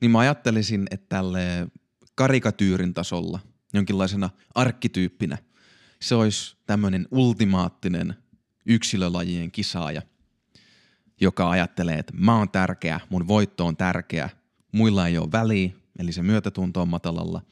Niin 0.00 0.10
mä 0.10 0.18
ajattelisin, 0.18 0.86
että 0.90 1.06
tälle 1.08 1.66
karikatyyrin 2.14 2.94
tasolla, 2.94 3.40
jonkinlaisena 3.72 4.30
arkkityyppinä, 4.54 5.38
se 6.02 6.14
olisi 6.14 6.56
tämmöinen 6.66 7.08
ultimaattinen 7.10 8.14
yksilölajien 8.66 9.50
kisaaja, 9.50 10.02
joka 11.20 11.50
ajattelee, 11.50 11.98
että 11.98 12.12
mä 12.16 12.38
oon 12.38 12.50
tärkeä, 12.50 13.00
mun 13.10 13.28
voitto 13.28 13.66
on 13.66 13.76
tärkeä, 13.76 14.30
muilla 14.72 15.06
ei 15.06 15.18
ole 15.18 15.32
väliä, 15.32 15.70
eli 15.98 16.12
se 16.12 16.22
myötätunto 16.22 16.82
on 16.82 16.88
matalalla. 16.88 17.42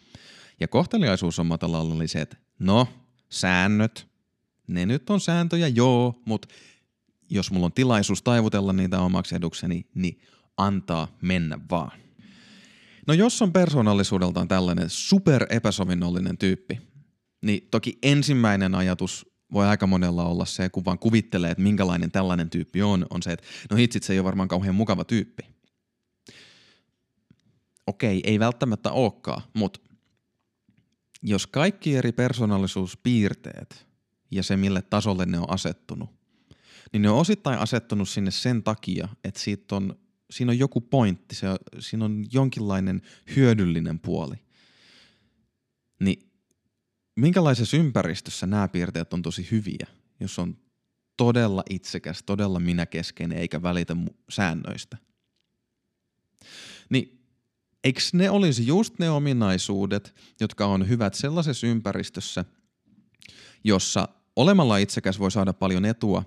Ja 0.61 0.69
kohteliaisuus 0.69 1.39
on 1.39 1.47
matalalla, 1.47 1.95
eli 1.95 2.09
se, 2.09 2.21
että 2.21 2.37
no, 2.59 2.89
säännöt, 3.29 4.09
ne 4.67 4.87
nyt 4.87 5.11
on 5.11 5.21
sääntöjä, 5.21 5.69
joo, 5.69 6.23
mutta 6.25 6.49
jos 7.31 7.51
mulla 7.51 7.67
on 7.67 7.73
tilaisuus 7.73 8.23
taivutella 8.23 8.73
niitä 8.73 9.01
omaksi 9.01 9.35
edukseni, 9.37 9.87
niin 9.95 10.21
antaa 10.57 11.17
mennä 11.23 11.59
vaan. 11.71 12.01
No 13.07 13.15
jos 13.15 13.43
on 13.43 13.53
persoonallisuudeltaan 13.53 14.49
tällainen 14.49 14.91
super 14.91 15.47
epäsovinnollinen 15.51 16.39
tyyppi, 16.39 16.89
niin 17.42 17.68
toki 17.70 17.98
ensimmäinen 18.03 18.74
ajatus 18.74 19.26
voi 19.53 19.66
aika 19.66 19.87
monella 19.87 20.24
olla 20.24 20.44
se, 20.44 20.68
kun 20.68 20.85
vaan 20.85 20.98
kuvittelee, 20.98 21.50
että 21.50 21.62
minkälainen 21.62 22.11
tällainen 22.11 22.50
tyyppi 22.50 22.83
on, 22.83 23.07
on 23.11 23.22
se, 23.22 23.33
että 23.33 23.46
no 23.70 23.76
hitsit 23.76 24.03
se 24.03 24.12
ei 24.12 24.18
ole 24.18 24.24
varmaan 24.24 24.48
kauhean 24.48 24.74
mukava 24.74 25.05
tyyppi. 25.05 25.42
Okei, 27.87 28.20
ei 28.24 28.38
välttämättä 28.38 28.92
olekaan, 28.92 29.42
mutta 29.55 29.81
jos 31.22 31.46
kaikki 31.46 31.96
eri 31.96 32.12
persoonallisuuspiirteet 32.12 33.87
ja 34.31 34.42
se, 34.42 34.57
mille 34.57 34.83
tasolle 34.83 35.26
ne 35.26 35.38
on 35.38 35.50
asettunut, 35.50 36.11
niin 36.92 37.03
ne 37.03 37.11
on 37.11 37.18
osittain 37.18 37.59
asettunut 37.59 38.09
sinne 38.09 38.31
sen 38.31 38.62
takia, 38.62 39.09
että 39.24 39.40
siitä 39.40 39.76
on, 39.76 39.98
siinä 40.31 40.53
on 40.53 40.59
joku 40.59 40.81
pointti, 40.81 41.35
se, 41.35 41.46
siinä 41.79 42.05
on 42.05 42.24
jonkinlainen 42.33 43.03
hyödyllinen 43.37 44.00
puoli. 44.00 44.37
Niin 46.00 46.30
minkälaisessa 47.16 47.77
ympäristössä 47.77 48.46
nämä 48.46 48.68
piirteet 48.68 49.12
on 49.12 49.23
tosi 49.23 49.49
hyviä, 49.51 49.87
jos 50.20 50.38
on 50.38 50.57
todella 51.16 51.62
itsekäs, 51.70 52.23
todella 52.23 52.61
minäkeskeinen 52.61 53.38
eikä 53.38 53.62
välitä 53.62 53.96
säännöistä. 54.31 54.96
Niin 56.90 57.27
eikö 57.85 58.01
ne 58.12 58.31
olisi 58.31 58.66
just 58.66 58.99
ne 58.99 59.11
ominaisuudet, 59.11 60.14
jotka 60.40 60.66
on 60.66 60.88
hyvät 60.88 61.14
sellaisessa 61.14 61.66
ympäristössä, 61.66 62.44
jossa 63.64 64.09
olemalla 64.37 64.77
itsekäs 64.77 65.18
voi 65.18 65.31
saada 65.31 65.53
paljon 65.53 65.85
etua 65.85 66.25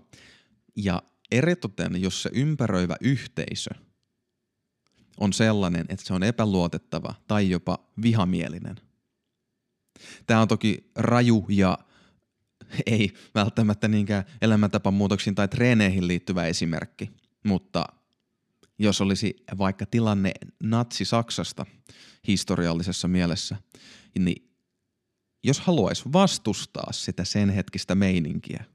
ja 0.76 1.04
eritoten, 1.32 2.02
jos 2.02 2.24
se 2.24 2.30
ympäröivä 2.34 2.96
yhteisö 3.02 3.70
on 5.20 5.34
sellainen, 5.34 5.86
että 5.90 6.06
se 6.06 6.14
on 6.14 6.24
epäluotettava 6.24 7.16
tai 7.28 7.50
jopa 7.50 7.80
vihamielinen. 8.02 8.76
Tämä 10.28 10.42
on 10.42 10.48
toki 10.48 10.92
raju 10.96 11.46
ja 11.50 11.78
ei 12.86 13.14
välttämättä 13.36 13.88
niinkään 13.88 14.24
elämäntapamuutoksiin 14.42 15.36
tai 15.36 15.48
treeneihin 15.48 16.08
liittyvä 16.08 16.46
esimerkki, 16.46 17.12
mutta 17.44 17.86
jos 18.80 19.02
olisi 19.02 19.36
vaikka 19.58 19.86
tilanne 19.86 20.32
natsi-Saksasta 20.64 21.66
historiallisessa 22.28 23.08
mielessä, 23.08 23.56
niin 24.20 24.50
jos 25.44 25.60
haluaisi 25.60 26.04
vastustaa 26.14 26.92
sitä 26.92 27.24
sen 27.24 27.50
hetkistä 27.50 27.96
meininkiä, 27.96 28.66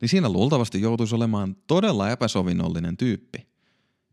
niin 0.00 0.08
siinä 0.08 0.28
luultavasti 0.28 0.80
joutuisi 0.80 1.14
olemaan 1.14 1.56
todella 1.66 2.10
epäsovinnollinen 2.10 2.96
tyyppi, 2.96 3.46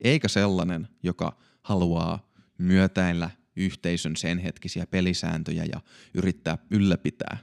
eikä 0.01 0.27
sellainen, 0.27 0.87
joka 1.03 1.37
haluaa 1.61 2.29
myötäillä 2.57 3.29
yhteisön 3.59 4.15
sen 4.15 4.37
hetkisiä 4.37 4.87
pelisääntöjä 4.87 5.65
ja 5.73 5.81
yrittää 6.13 6.57
ylläpitää 6.69 7.37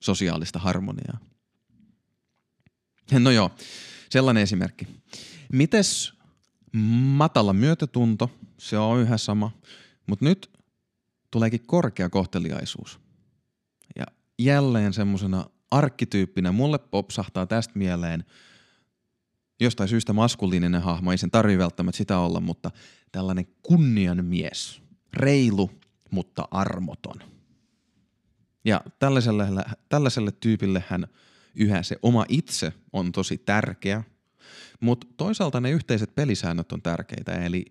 sosiaalista 0.00 0.58
harmoniaa. 0.58 1.18
No 3.18 3.30
joo, 3.30 3.50
sellainen 4.10 4.42
esimerkki. 4.42 4.86
Mites 5.52 6.12
matala 6.72 7.52
myötätunto, 7.52 8.30
se 8.58 8.78
on 8.78 9.00
yhä 9.00 9.16
sama, 9.16 9.50
mutta 10.06 10.24
nyt 10.24 10.50
tuleekin 11.30 11.66
korkea 11.66 12.10
kohteliaisuus. 12.10 13.00
Ja 13.96 14.06
jälleen 14.38 14.92
semmoisena 14.92 15.44
arkkityyppinä 15.70 16.52
mulle 16.52 16.78
popsahtaa 16.78 17.46
tästä 17.46 17.78
mieleen 17.78 18.24
jostain 19.60 19.88
syystä 19.88 20.12
maskuliininen 20.12 20.82
hahmo, 20.82 21.10
ei 21.10 21.18
sen 21.18 21.30
tarvi 21.30 21.58
välttämättä 21.58 21.98
sitä 21.98 22.18
olla, 22.18 22.40
mutta 22.40 22.70
tällainen 23.12 23.46
kunnian 23.62 24.24
mies, 24.24 24.82
reilu, 25.14 25.70
mutta 26.10 26.48
armoton. 26.50 27.16
Ja 28.64 28.80
tällaiselle, 28.98 29.64
tällaiselle 29.88 30.32
tyypille 30.32 30.84
hän 30.88 31.06
yhä 31.54 31.82
se 31.82 31.96
oma 32.02 32.24
itse 32.28 32.72
on 32.92 33.12
tosi 33.12 33.38
tärkeä, 33.38 34.04
mutta 34.80 35.06
toisaalta 35.16 35.60
ne 35.60 35.70
yhteiset 35.70 36.14
pelisäännöt 36.14 36.72
on 36.72 36.82
tärkeitä, 36.82 37.32
eli 37.32 37.64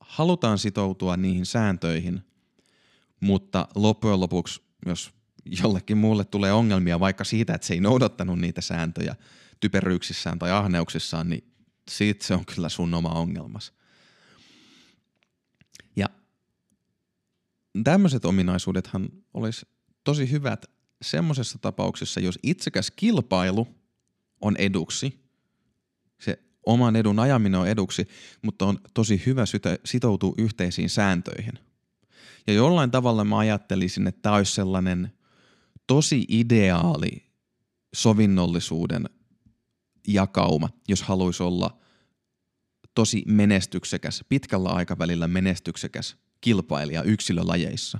halutaan 0.00 0.58
sitoutua 0.58 1.16
niihin 1.16 1.46
sääntöihin, 1.46 2.20
mutta 3.20 3.68
loppujen 3.74 4.20
lopuksi, 4.20 4.62
jos 4.86 5.12
jollekin 5.62 5.98
muulle 5.98 6.24
tulee 6.24 6.52
ongelmia 6.52 7.00
vaikka 7.00 7.24
siitä, 7.24 7.54
että 7.54 7.66
se 7.66 7.74
ei 7.74 7.80
noudattanut 7.80 8.38
niitä 8.38 8.60
sääntöjä 8.60 9.16
typeryyksissään 9.60 10.38
tai 10.38 10.50
ahneuksissaan, 10.50 11.28
niin 11.28 11.52
siitä 11.90 12.26
se 12.26 12.34
on 12.34 12.46
kyllä 12.46 12.68
sun 12.68 12.94
oma 12.94 13.08
ongelmas. 13.08 13.72
Ja 15.96 16.06
tämmöiset 17.84 18.24
ominaisuudethan 18.24 19.08
olisi 19.34 19.66
tosi 20.04 20.30
hyvät 20.30 20.66
semmoisessa 21.02 21.58
tapauksessa, 21.58 22.20
jos 22.20 22.38
itsekäs 22.42 22.90
kilpailu 22.90 23.68
on 24.40 24.56
eduksi, 24.56 25.24
se 26.20 26.38
oman 26.66 26.96
edun 26.96 27.18
ajaminen 27.18 27.60
on 27.60 27.68
eduksi, 27.68 28.08
mutta 28.42 28.66
on 28.66 28.78
tosi 28.94 29.22
hyvä 29.26 29.44
sitoutua 29.84 30.34
yhteisiin 30.38 30.90
sääntöihin. 30.90 31.52
Ja 32.46 32.52
jollain 32.52 32.90
tavalla 32.90 33.24
mä 33.24 33.38
ajattelisin, 33.38 34.06
että 34.06 34.22
tämä 34.22 34.34
olisi 34.34 34.54
sellainen 34.54 35.12
tosi 35.86 36.24
ideaali 36.28 37.26
sovinnollisuuden 37.94 39.04
jakauma, 40.08 40.68
jos 40.88 41.02
haluaisi 41.02 41.42
olla 41.42 41.78
tosi 42.94 43.22
menestyksekäs, 43.26 44.24
pitkällä 44.28 44.68
aikavälillä 44.68 45.28
menestyksekäs 45.28 46.16
kilpailija 46.40 47.02
yksilölajeissa. 47.02 47.98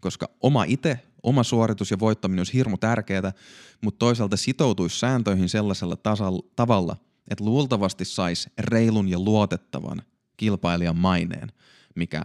Koska 0.00 0.30
oma 0.40 0.64
itse, 0.64 1.00
oma 1.22 1.42
suoritus 1.42 1.90
ja 1.90 1.98
voittaminen 1.98 2.40
olisi 2.40 2.52
hirmu 2.52 2.76
tärkeää, 2.76 3.32
mutta 3.80 3.98
toisaalta 3.98 4.36
sitoutuisi 4.36 4.98
sääntöihin 4.98 5.48
sellaisella 5.48 5.96
tasalla, 5.96 6.42
tavalla, 6.56 6.96
että 7.30 7.44
luultavasti 7.44 8.04
saisi 8.04 8.50
reilun 8.58 9.08
ja 9.08 9.18
luotettavan 9.18 10.02
kilpailijan 10.36 10.96
maineen, 10.96 11.52
mikä 11.94 12.22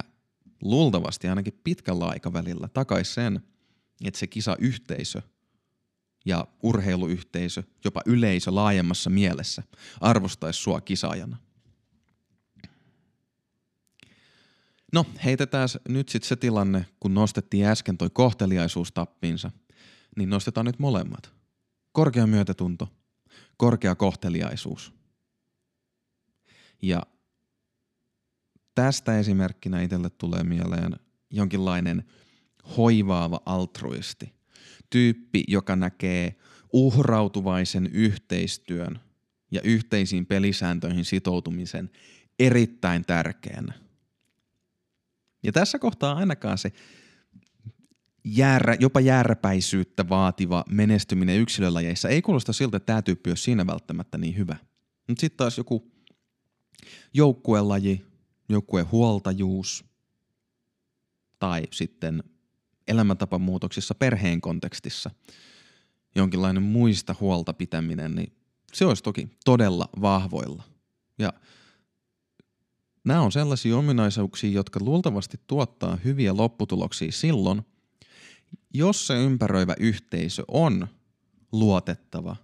luultavasti 0.61 1.27
ainakin 1.27 1.59
pitkällä 1.63 2.05
aikavälillä 2.05 2.67
takaisi 2.67 3.13
sen, 3.13 3.41
että 4.05 4.19
se 4.19 4.27
kisayhteisö 4.27 5.21
ja 6.25 6.47
urheiluyhteisö, 6.63 7.63
jopa 7.85 8.01
yleisö 8.05 8.55
laajemmassa 8.55 9.09
mielessä, 9.09 9.63
arvostaisi 10.01 10.61
sua 10.61 10.81
kisaajana. 10.81 11.37
No, 14.93 15.05
heitetään 15.25 15.69
nyt 15.89 16.09
sitten 16.09 16.27
se 16.27 16.35
tilanne, 16.35 16.85
kun 16.99 17.13
nostettiin 17.13 17.65
äsken 17.65 17.97
toi 17.97 18.09
kohteliaisuus 18.09 18.91
tappiinsa, 18.91 19.51
niin 20.17 20.29
nostetaan 20.29 20.65
nyt 20.65 20.79
molemmat. 20.79 21.33
Korkea 21.91 22.27
myötätunto, 22.27 22.87
korkea 23.57 23.95
kohteliaisuus. 23.95 24.93
Ja 26.81 27.03
tästä 28.75 29.19
esimerkkinä 29.19 29.81
itselle 29.81 30.09
tulee 30.09 30.43
mieleen 30.43 30.99
jonkinlainen 31.29 32.03
hoivaava 32.77 33.41
altruisti. 33.45 34.33
Tyyppi, 34.89 35.43
joka 35.47 35.75
näkee 35.75 36.35
uhrautuvaisen 36.73 37.87
yhteistyön 37.87 38.99
ja 39.51 39.61
yhteisiin 39.61 40.25
pelisääntöihin 40.25 41.05
sitoutumisen 41.05 41.89
erittäin 42.39 43.05
tärkeänä. 43.05 43.88
Ja 45.43 45.51
tässä 45.51 45.79
kohtaa 45.79 46.15
ainakaan 46.15 46.57
se 46.57 46.71
jäärä, 48.23 48.75
jopa 48.79 48.99
jääräpäisyyttä 48.99 50.09
vaativa 50.09 50.63
menestyminen 50.69 51.39
yksilölajeissa 51.39 52.09
ei 52.09 52.21
kuulosta 52.21 52.53
siltä, 52.53 52.77
että 52.77 52.85
tämä 52.85 53.01
tyyppi 53.01 53.29
olisi 53.29 53.43
siinä 53.43 53.67
välttämättä 53.67 54.17
niin 54.17 54.37
hyvä. 54.37 54.55
Mutta 55.07 55.21
sitten 55.21 55.37
taas 55.37 55.57
joku 55.57 55.91
joukkuelaji, 57.13 58.05
joukkuehuoltajuus 58.49 59.85
tai 61.39 61.63
sitten 61.71 62.23
elämäntapamuutoksissa 62.87 63.95
perheen 63.95 64.41
kontekstissa 64.41 65.11
jonkinlainen 66.15 66.63
muista 66.63 67.15
huolta 67.19 67.53
pitäminen, 67.53 68.15
niin 68.15 68.33
se 68.73 68.85
olisi 68.85 69.03
toki 69.03 69.29
todella 69.45 69.89
vahvoilla. 70.01 70.63
Ja 71.19 71.33
nämä 73.03 73.21
on 73.21 73.31
sellaisia 73.31 73.77
ominaisuuksia, 73.77 74.51
jotka 74.51 74.79
luultavasti 74.83 75.39
tuottaa 75.47 75.97
hyviä 76.03 76.37
lopputuloksia 76.37 77.11
silloin, 77.11 77.61
jos 78.73 79.07
se 79.07 79.15
ympäröivä 79.23 79.75
yhteisö 79.79 80.43
on 80.47 80.87
luotettava, 81.51 82.35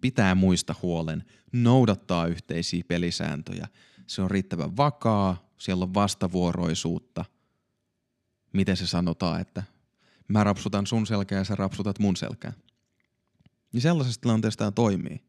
pitää 0.00 0.34
muista 0.34 0.74
huolen, 0.82 1.24
noudattaa 1.52 2.26
yhteisiä 2.26 2.82
pelisääntöjä, 2.88 3.68
se 4.06 4.22
on 4.22 4.30
riittävän 4.30 4.76
vakaa, 4.76 5.50
siellä 5.58 5.82
on 5.82 5.94
vastavuoroisuutta– 5.94 7.24
miten 8.52 8.76
se 8.76 8.86
sanotaan, 8.86 9.40
että 9.40 9.62
mä 10.28 10.44
rapsutan 10.44 10.86
sun 10.86 11.06
selkää 11.06 11.38
ja 11.38 11.44
sä 11.44 11.54
rapsutat 11.54 11.98
mun 11.98 12.16
selkää. 12.16 12.52
Niin 13.72 13.80
sellaisessa 13.80 14.20
tilanteessa 14.20 14.58
tämä 14.58 14.70
toimii. 14.70 15.22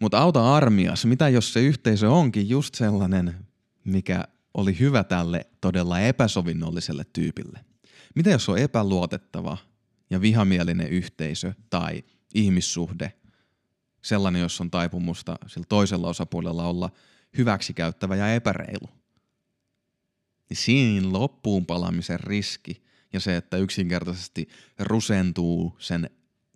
Mutta 0.00 0.18
auta 0.18 0.54
armias, 0.54 1.06
mitä 1.06 1.28
jos 1.28 1.52
se 1.52 1.60
yhteisö 1.60 2.10
onkin 2.10 2.48
just 2.48 2.74
sellainen, 2.74 3.46
mikä 3.84 4.24
oli 4.54 4.78
hyvä 4.78 5.04
tälle 5.04 5.46
todella 5.60 6.00
epäsovinnolliselle 6.00 7.04
tyypille? 7.12 7.64
Mitä 8.14 8.30
jos 8.30 8.48
on 8.48 8.58
epäluotettava 8.58 9.58
ja 10.10 10.20
vihamielinen 10.20 10.88
yhteisö 10.88 11.52
tai 11.70 12.04
ihmissuhde, 12.34 13.12
sellainen, 14.02 14.42
jos 14.42 14.60
on 14.60 14.70
taipumusta 14.70 15.36
sillä 15.46 15.66
toisella 15.68 16.08
osapuolella 16.08 16.66
olla 16.66 16.90
hyväksikäyttävä 17.38 18.16
ja 18.16 18.34
epäreilu? 18.34 18.88
niin 20.48 20.56
siinä 20.56 21.12
loppuun 21.12 21.66
palamisen 21.66 22.20
riski 22.20 22.84
ja 23.12 23.20
se, 23.20 23.36
että 23.36 23.56
yksinkertaisesti 23.56 24.48
rusentuu 24.78 25.76
sen 25.78 26.10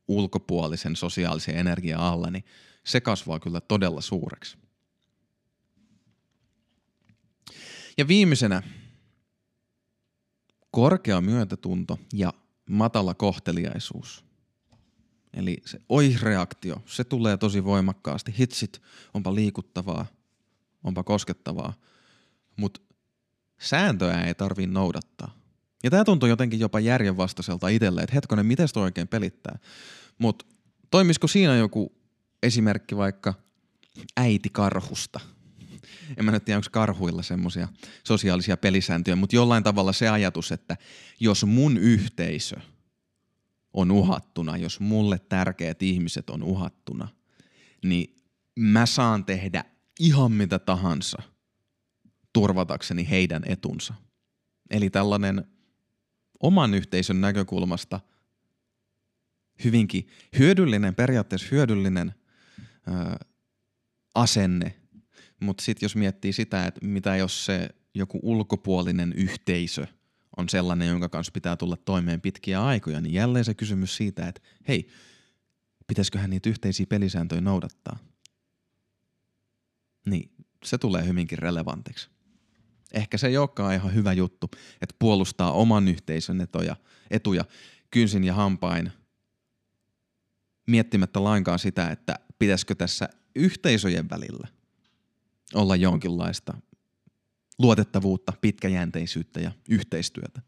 ulkopuolisen 0.08 0.96
sosiaalisen 0.96 1.56
energian 1.56 2.00
alla, 2.00 2.30
niin 2.30 2.44
se 2.88 3.00
kasvaa 3.00 3.40
kyllä 3.40 3.60
todella 3.60 4.00
suureksi. 4.00 4.58
Ja 7.98 8.08
viimeisenä 8.08 8.62
korkea 10.70 11.20
myötätunto 11.20 11.98
ja 12.12 12.34
matala 12.70 13.14
kohteliaisuus. 13.14 14.24
Eli 15.34 15.56
se 15.66 15.80
oi-reaktio, 15.88 16.82
se 16.86 17.04
tulee 17.04 17.36
tosi 17.36 17.64
voimakkaasti. 17.64 18.34
Hitsit, 18.38 18.82
onpa 19.14 19.34
liikuttavaa, 19.34 20.06
onpa 20.84 21.02
koskettavaa, 21.02 21.72
mutta 22.56 22.80
sääntöjä 23.60 24.20
ei 24.20 24.34
tarvi 24.34 24.66
noudattaa. 24.66 25.38
Ja 25.84 25.90
tämä 25.90 26.04
tuntuu 26.04 26.28
jotenkin 26.28 26.60
jopa 26.60 26.80
järjenvastaiselta 26.80 27.68
itselle, 27.68 28.00
että 28.00 28.14
hetkonen, 28.14 28.46
miten 28.46 28.68
toi 28.74 28.82
oikein 28.82 29.08
pelittää. 29.08 29.58
Mutta 30.18 30.46
toimisiko 30.90 31.26
siinä 31.26 31.56
joku 31.56 31.97
esimerkki 32.42 32.96
vaikka 32.96 33.34
äiti 34.16 34.48
karhusta? 34.48 35.20
En 36.16 36.24
mä 36.24 36.30
nyt 36.30 36.44
tiedä, 36.44 36.58
onko 36.58 36.68
karhuilla 36.72 37.22
semmoisia 37.22 37.68
sosiaalisia 38.04 38.56
pelisääntöjä, 38.56 39.16
mutta 39.16 39.36
jollain 39.36 39.62
tavalla 39.64 39.92
se 39.92 40.08
ajatus, 40.08 40.52
että 40.52 40.76
jos 41.20 41.44
mun 41.44 41.76
yhteisö 41.76 42.56
on 43.72 43.90
uhattuna, 43.90 44.56
jos 44.56 44.80
mulle 44.80 45.18
tärkeät 45.18 45.82
ihmiset 45.82 46.30
on 46.30 46.42
uhattuna, 46.42 47.08
niin 47.84 48.16
mä 48.58 48.86
saan 48.86 49.24
tehdä 49.24 49.64
ihan 50.00 50.32
mitä 50.32 50.58
tahansa– 50.58 51.22
turvatakseni 52.32 53.10
heidän 53.10 53.42
etunsa. 53.46 53.94
Eli 54.70 54.90
tällainen 54.90 55.44
oman 56.40 56.74
yhteisön 56.74 57.20
näkökulmasta 57.20 58.00
hyvinkin 59.64 60.08
hyödyllinen, 60.38 60.94
periaatteessa 60.94 61.48
hyödyllinen 61.50 62.14
ö, 62.88 63.26
asenne, 64.14 64.74
mutta 65.40 65.64
sitten 65.64 65.84
jos 65.84 65.96
miettii 65.96 66.32
sitä, 66.32 66.66
että 66.66 66.86
mitä 66.86 67.16
jos 67.16 67.46
se 67.46 67.68
joku 67.94 68.20
ulkopuolinen 68.22 69.12
yhteisö 69.12 69.86
on 70.36 70.48
sellainen, 70.48 70.88
jonka 70.88 71.08
kanssa 71.08 71.32
pitää 71.32 71.56
tulla 71.56 71.76
toimeen 71.76 72.20
pitkiä 72.20 72.64
aikoja, 72.64 73.00
niin 73.00 73.14
jälleen 73.14 73.44
se 73.44 73.54
kysymys 73.54 73.96
siitä, 73.96 74.28
että 74.28 74.40
hei, 74.68 74.88
pitäisiköhän 75.86 76.30
niitä 76.30 76.48
yhteisiä 76.50 76.86
pelisääntöjä 76.86 77.40
noudattaa? 77.40 77.98
Niin 80.06 80.30
se 80.64 80.78
tulee 80.78 81.06
hyvinkin 81.06 81.38
relevantiksi 81.38 82.10
ehkä 82.92 83.18
se 83.18 83.26
ei 83.26 83.36
olekaan 83.36 83.74
ihan 83.74 83.94
hyvä 83.94 84.12
juttu, 84.12 84.50
että 84.80 84.94
puolustaa 84.98 85.52
oman 85.52 85.88
yhteisön 85.88 86.40
etuja, 86.40 86.76
etuja 87.10 87.44
kynsin 87.90 88.24
ja 88.24 88.34
hampain 88.34 88.92
miettimättä 90.66 91.24
lainkaan 91.24 91.58
sitä, 91.58 91.90
että 91.90 92.18
pitäisikö 92.38 92.74
tässä 92.74 93.08
yhteisöjen 93.34 94.10
välillä 94.10 94.48
olla 95.54 95.76
jonkinlaista 95.76 96.54
luotettavuutta, 97.58 98.32
pitkäjänteisyyttä 98.40 99.40
ja 99.40 99.52
yhteistyötä. 99.68 100.42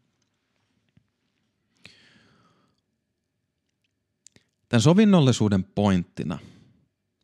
Tämän 4.69 4.81
sovinnollisuuden 4.81 5.63
pointtina, 5.63 6.39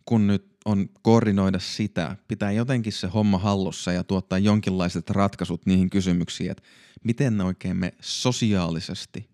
kun 0.06 0.28
nyt 0.28 0.58
on 0.66 0.90
koordinoida 1.02 1.60
sitä, 1.60 2.18
pitää 2.28 2.52
jotenkin 2.52 2.94
se 2.94 3.08
homma 3.08 3.38
hallussa 3.38 3.92
ja 3.92 4.04
tuottaa 4.04 4.40
jonkinlaiset 4.40 5.10
ratkaisut 5.10 5.66
niihin 5.66 5.90
kysymyksiin, 5.90 6.52
että 6.52 6.64
miten 7.04 7.42
oikein 7.42 7.78
me 7.78 7.94
sosiaalisesti 8.02 9.30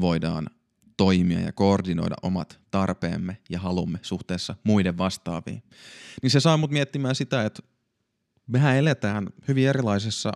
voidaan 0.00 0.50
toimia 0.96 1.40
ja 1.40 1.52
koordinoida 1.52 2.14
omat 2.22 2.60
tarpeemme 2.70 3.36
ja 3.50 3.60
halumme 3.60 3.98
suhteessa 4.02 4.56
muiden 4.64 4.98
vastaaviin. 4.98 5.62
Niin 6.22 6.30
se 6.30 6.40
saa 6.40 6.56
mut 6.56 6.70
miettimään 6.70 7.14
sitä, 7.14 7.44
että 7.44 7.62
mehän 8.46 8.76
eletään 8.76 9.26
hyvin 9.48 9.68
erilaisissa 9.68 10.32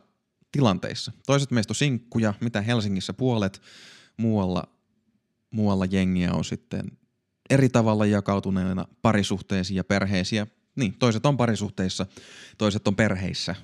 tilanteissa. 0.52 1.12
Toiset 1.26 1.50
meistä 1.50 1.70
on 1.70 1.76
sinkkuja, 1.76 2.34
mitä 2.40 2.60
Helsingissä 2.60 3.12
puolet, 3.12 3.62
muualla, 4.16 4.64
muualla 5.50 5.84
jengiä 5.84 6.32
on 6.32 6.44
sitten 6.44 6.98
eri 7.50 7.68
tavalla 7.68 8.06
jakautuneena 8.06 8.86
parisuhteisiin 9.02 9.76
ja 9.76 9.84
perheisiin. 9.84 10.46
Niin, 10.76 10.94
toiset 10.94 11.26
on 11.26 11.36
parisuhteissa, 11.36 12.06
toiset 12.58 12.88
on 12.88 12.96
perheissä, 12.96 13.54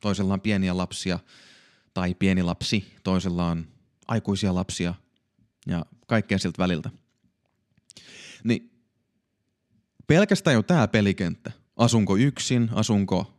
toisella 0.00 0.34
on 0.34 0.40
pieniä 0.40 0.76
lapsia 0.76 1.18
tai 1.94 2.14
pieni 2.14 2.42
lapsi, 2.42 2.94
toisella 3.04 3.46
on 3.46 3.66
aikuisia 4.08 4.54
lapsia 4.54 4.94
ja 5.66 5.86
kaikkea 6.08 6.38
siltä 6.38 6.58
väliltä. 6.58 6.90
Niin 8.44 8.70
pelkästään 10.06 10.54
jo 10.54 10.62
tämä 10.62 10.88
pelikenttä. 10.88 11.52
Asunko 11.76 12.16
yksin, 12.16 12.70
asunko 12.72 13.34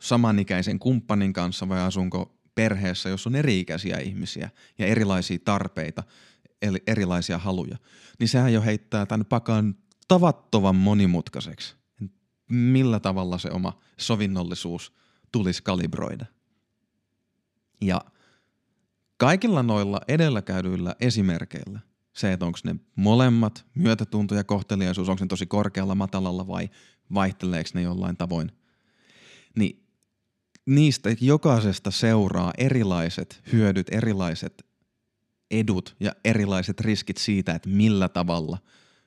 samanikäisen 0.00 0.78
kumppanin 0.78 1.32
kanssa 1.32 1.68
vai 1.68 1.80
asunko 1.80 2.38
perheessä, 2.54 3.08
jos 3.08 3.26
on 3.26 3.34
eri-ikäisiä 3.34 3.98
ihmisiä 3.98 4.50
ja 4.78 4.86
erilaisia 4.86 5.38
tarpeita, 5.44 6.02
eli 6.62 6.82
erilaisia 6.86 7.38
haluja, 7.38 7.76
niin 8.18 8.28
sehän 8.28 8.52
jo 8.52 8.62
heittää 8.62 9.06
tämän 9.06 9.26
pakan 9.26 9.74
tavattoman 10.08 10.76
monimutkaiseksi. 10.76 11.74
Millä 12.50 13.00
tavalla 13.00 13.38
se 13.38 13.50
oma 13.50 13.80
sovinnollisuus 13.98 14.92
tulisi 15.32 15.62
kalibroida. 15.62 16.26
Ja 17.80 18.00
kaikilla 19.16 19.62
noilla 19.62 20.00
edellä 20.08 20.42
käydyillä 20.42 20.96
esimerkkeillä, 21.00 21.80
se, 22.12 22.32
että 22.32 22.46
onko 22.46 22.58
ne 22.64 22.76
molemmat, 22.96 23.66
myötätunto 23.74 24.34
ja 24.34 24.44
kohteliaisuus, 24.44 25.08
onko 25.08 25.24
ne 25.24 25.28
tosi 25.28 25.46
korkealla, 25.46 25.94
matalalla 25.94 26.46
vai 26.46 26.70
vaihteleeko 27.14 27.70
ne 27.74 27.82
jollain 27.82 28.16
tavoin, 28.16 28.52
niin 29.56 29.86
niistä 30.66 31.10
jokaisesta 31.20 31.90
seuraa 31.90 32.52
erilaiset 32.58 33.42
hyödyt, 33.52 33.86
erilaiset 33.90 34.66
edut 35.50 35.96
ja 36.00 36.12
erilaiset 36.24 36.80
riskit 36.80 37.16
siitä, 37.16 37.54
että 37.54 37.68
millä 37.68 38.08
tavalla 38.08 38.58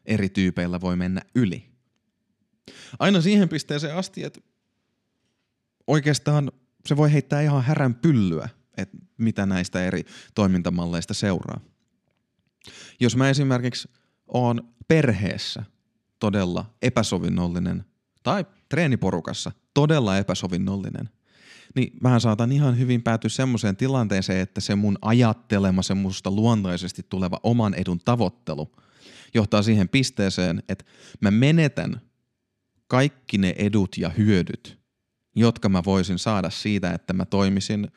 eri 0.05 0.29
tyypeillä 0.29 0.81
voi 0.81 0.95
mennä 0.95 1.21
yli. 1.35 1.65
Aina 2.99 3.21
siihen 3.21 3.49
pisteeseen 3.49 3.95
asti, 3.95 4.23
että 4.23 4.41
oikeastaan 5.87 6.51
se 6.85 6.97
voi 6.97 7.13
heittää 7.13 7.41
ihan 7.41 7.63
härän 7.63 7.95
pyllyä, 7.95 8.49
että 8.77 8.97
mitä 9.17 9.45
näistä 9.45 9.85
eri 9.85 10.03
toimintamalleista 10.35 11.13
seuraa. 11.13 11.59
Jos 12.99 13.15
mä 13.15 13.29
esimerkiksi 13.29 13.89
oon 14.27 14.73
perheessä 14.87 15.63
todella 16.19 16.65
epäsovinnollinen 16.81 17.85
tai 18.23 18.45
treeniporukassa 18.69 19.51
todella 19.73 20.17
epäsovinnollinen, 20.17 21.09
niin 21.75 21.93
mä 22.01 22.19
saatan 22.19 22.51
ihan 22.51 22.79
hyvin 22.79 23.03
päätyä 23.03 23.29
semmoiseen 23.29 23.75
tilanteeseen, 23.75 24.41
että 24.41 24.61
se 24.61 24.75
mun 24.75 24.97
ajattelema, 25.01 25.83
se 25.83 25.93
musta 25.93 26.31
luontaisesti 26.31 27.05
tuleva 27.09 27.39
oman 27.43 27.73
edun 27.73 27.99
tavoittelu 28.05 28.71
johtaa 29.33 29.61
siihen 29.61 29.89
pisteeseen, 29.89 30.63
että 30.69 30.85
mä 31.21 31.31
menetän 31.31 32.01
kaikki 32.87 33.37
ne 33.37 33.55
edut 33.57 33.97
ja 33.97 34.09
hyödyt, 34.09 34.79
jotka 35.35 35.69
mä 35.69 35.83
voisin 35.85 36.19
saada 36.19 36.49
siitä, 36.49 36.91
että 36.91 37.13
mä 37.13 37.25
toimisin 37.25 37.87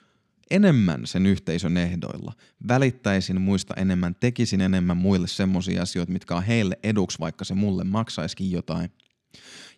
enemmän 0.51 1.07
sen 1.07 1.27
yhteisön 1.27 1.77
ehdoilla, 1.77 2.33
välittäisin 2.69 3.41
muista 3.41 3.75
enemmän, 3.75 4.15
tekisin 4.15 4.61
enemmän 4.61 4.97
muille 4.97 5.29
semmoisia 5.29 5.83
asioita, 5.83 6.13
mitkä 6.13 6.37
on 6.37 6.43
heille 6.43 6.79
eduksi, 6.83 7.19
vaikka 7.21 7.45
se 7.45 7.55
mulle 7.55 7.85
maksaisikin 7.85 8.51
jotain, 8.51 8.91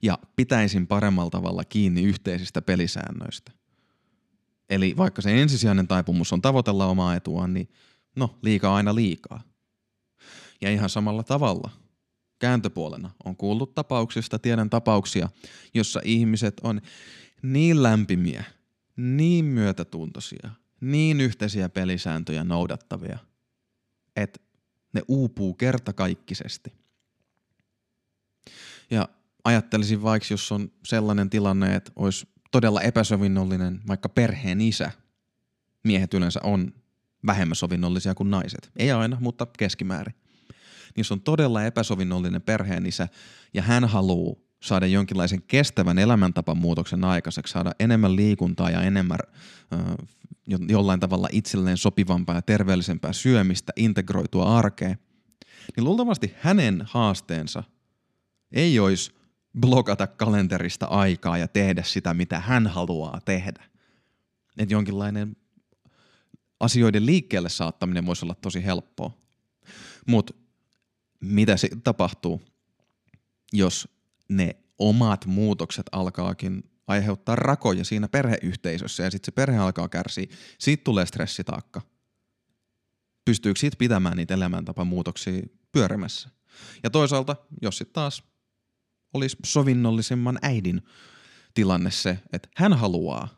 ja 0.03 0.19
pitäisin 0.37 0.87
paremmalla 0.87 1.31
tavalla 1.31 1.65
kiinni 1.65 2.03
yhteisistä 2.03 2.63
pelisäännöistä. 2.63 3.53
Eli 4.71 4.95
vaikka 4.97 5.23
se 5.23 5.43
ensisijainen 5.43 5.89
taipumus 5.89 6.33
on 6.33 6.43
tavoitella 6.43 6.87
omaa 6.87 7.15
etuaan, 7.15 7.55
niin 7.55 7.69
no, 8.17 8.39
liikaa 8.43 8.77
aina 8.77 8.95
liikaa. 8.95 9.43
Ja 10.61 10.71
ihan 10.71 10.91
samalla 10.91 11.23
tavalla 11.23 11.71
kääntöpuolena 12.39 13.11
on 13.25 13.37
kuullut 13.37 13.75
tapauksista, 13.75 14.39
tiedän 14.39 14.71
tapauksia, 14.71 15.29
jossa 15.75 16.01
ihmiset 16.05 16.61
on 16.63 16.81
niin 17.43 17.83
lämpimiä, 17.83 18.45
niin 18.97 19.45
myötätuntoisia, 19.45 20.51
niin 20.83 21.21
yhteisiä 21.21 21.69
pelisääntöjä 21.69 22.45
noudattavia, 22.45 23.19
että 24.17 24.41
ne 24.93 25.03
uupuu 25.09 25.55
kertakaikkisesti. 25.55 26.73
Ja 28.91 29.09
ajattelisin 29.45 30.03
vaikka, 30.03 30.27
jos 30.31 30.53
on 30.53 30.73
sellainen 30.85 31.31
tilanne, 31.31 31.77
että 31.77 31.93
olisi 31.97 32.29
todella 32.51 32.81
epäsovinnollinen 32.81 33.81
vaikka 33.89 34.09
perheen 34.09 34.61
isä. 34.61 34.91
Miehet 35.85 36.15
yleensä 36.15 36.41
on 36.43 36.75
vähemmän 37.27 37.57
sovinnollisia 37.57 38.15
kuin 38.15 38.31
naiset. 38.31 38.71
Ei 38.77 38.93
aina, 38.93 39.17
mutta 39.21 39.47
keskimäärin. 39.59 40.15
Niin 40.85 41.01
jos 41.01 41.13
on 41.13 41.21
todella 41.21 41.65
epäsovinnollinen 41.65 42.43
perheen 42.43 42.87
isä 42.87 43.09
ja 43.55 43.63
hän 43.63 43.85
haluaa 43.85 44.37
saada 44.63 44.87
jonkinlaisen 44.87 45.43
kestävän 45.43 45.99
elämäntapamuutoksen 45.99 47.05
aikaiseksi, 47.05 47.53
saada 47.53 47.73
enemmän 47.81 48.17
liikuntaa 48.17 48.71
ja 48.71 48.83
enemmän 48.83 49.19
äh, 49.73 49.81
jollain 50.69 51.01
tavalla 51.01 51.29
itselleen 51.33 51.77
sopivampaa 51.77 52.35
ja 52.35 52.43
terveellisempää 52.43 53.13
syömistä, 53.13 53.73
integroitua 53.77 54.59
arkeen, 54.59 54.99
niin 55.77 55.85
luultavasti 55.85 56.35
hänen 56.41 56.83
haasteensa 56.87 57.65
ei 58.53 58.79
olisi 58.79 59.13
blokata 59.61 60.07
kalenterista 60.07 60.87
aikaa 60.87 61.39
ja 61.39 61.49
tehdä 61.49 61.83
sitä, 61.83 62.15
mitä 62.15 62.41
hän 62.41 62.67
haluaa 62.67 63.21
tehdä. 63.25 63.65
Että 64.59 64.75
jonkinlainen 64.75 65.37
asioiden 66.61 67.07
liikkeelle 67.07 67.49
saattaminen 67.49 68.07
voisi 68.07 68.25
olla 68.25 68.35
tosi 68.35 68.65
helppoa. 68.65 69.13
Mutta 70.07 70.35
mitä 71.21 71.57
se 71.57 71.69
tapahtuu, 71.85 72.43
jos 73.53 73.89
ne 74.29 74.57
omat 74.79 75.27
muutokset 75.27 75.87
alkaakin 75.93 76.71
aiheuttaa 76.87 77.37
rakoja 77.37 77.85
siinä 77.85 78.09
perheyhteisössä 78.09 79.03
ja 79.03 79.11
sitten 79.11 79.27
se 79.27 79.33
perhe 79.33 79.59
alkaa 79.59 79.89
kärsiä, 79.89 80.27
siitä 80.59 80.85
tulee 80.85 81.07
stressitaakka. 81.07 81.83
Pystyykö 83.25 83.61
siitä 83.61 83.77
pitämään 83.77 84.17
niitä 84.17 84.35
elämäntapamuutoksia 84.35 85.43
pyörimässä? 85.73 86.29
Ja 86.83 86.91
toisaalta, 86.91 87.37
jos 87.63 87.79
sitten 87.79 87.95
taas 87.95 88.23
olisi 89.15 89.37
sovinnollisemman 89.45 90.39
äidin 90.43 90.83
tilanne 91.55 91.91
se, 91.91 92.19
että 92.33 92.49
hän 92.57 92.73
haluaa 92.73 93.29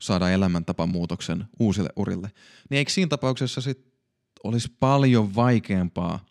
saada 0.00 0.30
elämäntapamuutoksen 0.30 1.44
uusille 1.60 1.90
urille, 1.96 2.32
niin 2.70 2.78
eikö 2.78 2.90
siinä 2.90 3.08
tapauksessa 3.08 3.60
sit 3.60 3.92
olisi 4.44 4.76
paljon 4.80 5.34
vaikeampaa 5.34 6.24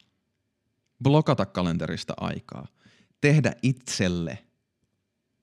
blokata 1.04 1.46
kalenterista 1.46 2.14
aikaa, 2.18 2.68
tehdä 3.22 3.54
itselle 3.62 4.38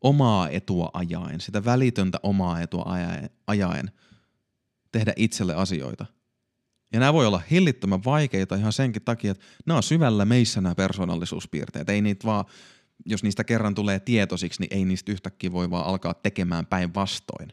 omaa 0.00 0.48
etua 0.48 0.90
ajaen, 0.92 1.40
sitä 1.40 1.64
välitöntä 1.64 2.18
omaa 2.22 2.60
etua 2.60 2.82
ajaen, 2.86 3.30
ajaen 3.46 3.90
tehdä 4.92 5.12
itselle 5.16 5.54
asioita. 5.54 6.06
Ja 6.92 7.00
nämä 7.00 7.12
voi 7.12 7.26
olla 7.26 7.42
hillittömän 7.50 8.04
vaikeita 8.04 8.54
ihan 8.56 8.72
senkin 8.72 9.02
takia, 9.02 9.30
että 9.30 9.44
nämä 9.66 9.76
on 9.76 9.82
syvällä 9.82 10.24
meissä 10.24 10.60
nämä 10.60 10.74
persoonallisuuspiirteet. 10.74 11.88
Ei 11.88 12.02
niitä 12.02 12.26
vaan 12.26 12.44
jos 13.06 13.22
niistä 13.22 13.44
kerran 13.44 13.74
tulee 13.74 14.00
tietoisiksi, 14.00 14.60
niin 14.60 14.74
ei 14.74 14.84
niistä 14.84 15.12
yhtäkkiä 15.12 15.52
voi 15.52 15.70
vaan 15.70 15.86
alkaa 15.86 16.14
tekemään 16.14 16.66
päinvastoin. 16.66 17.52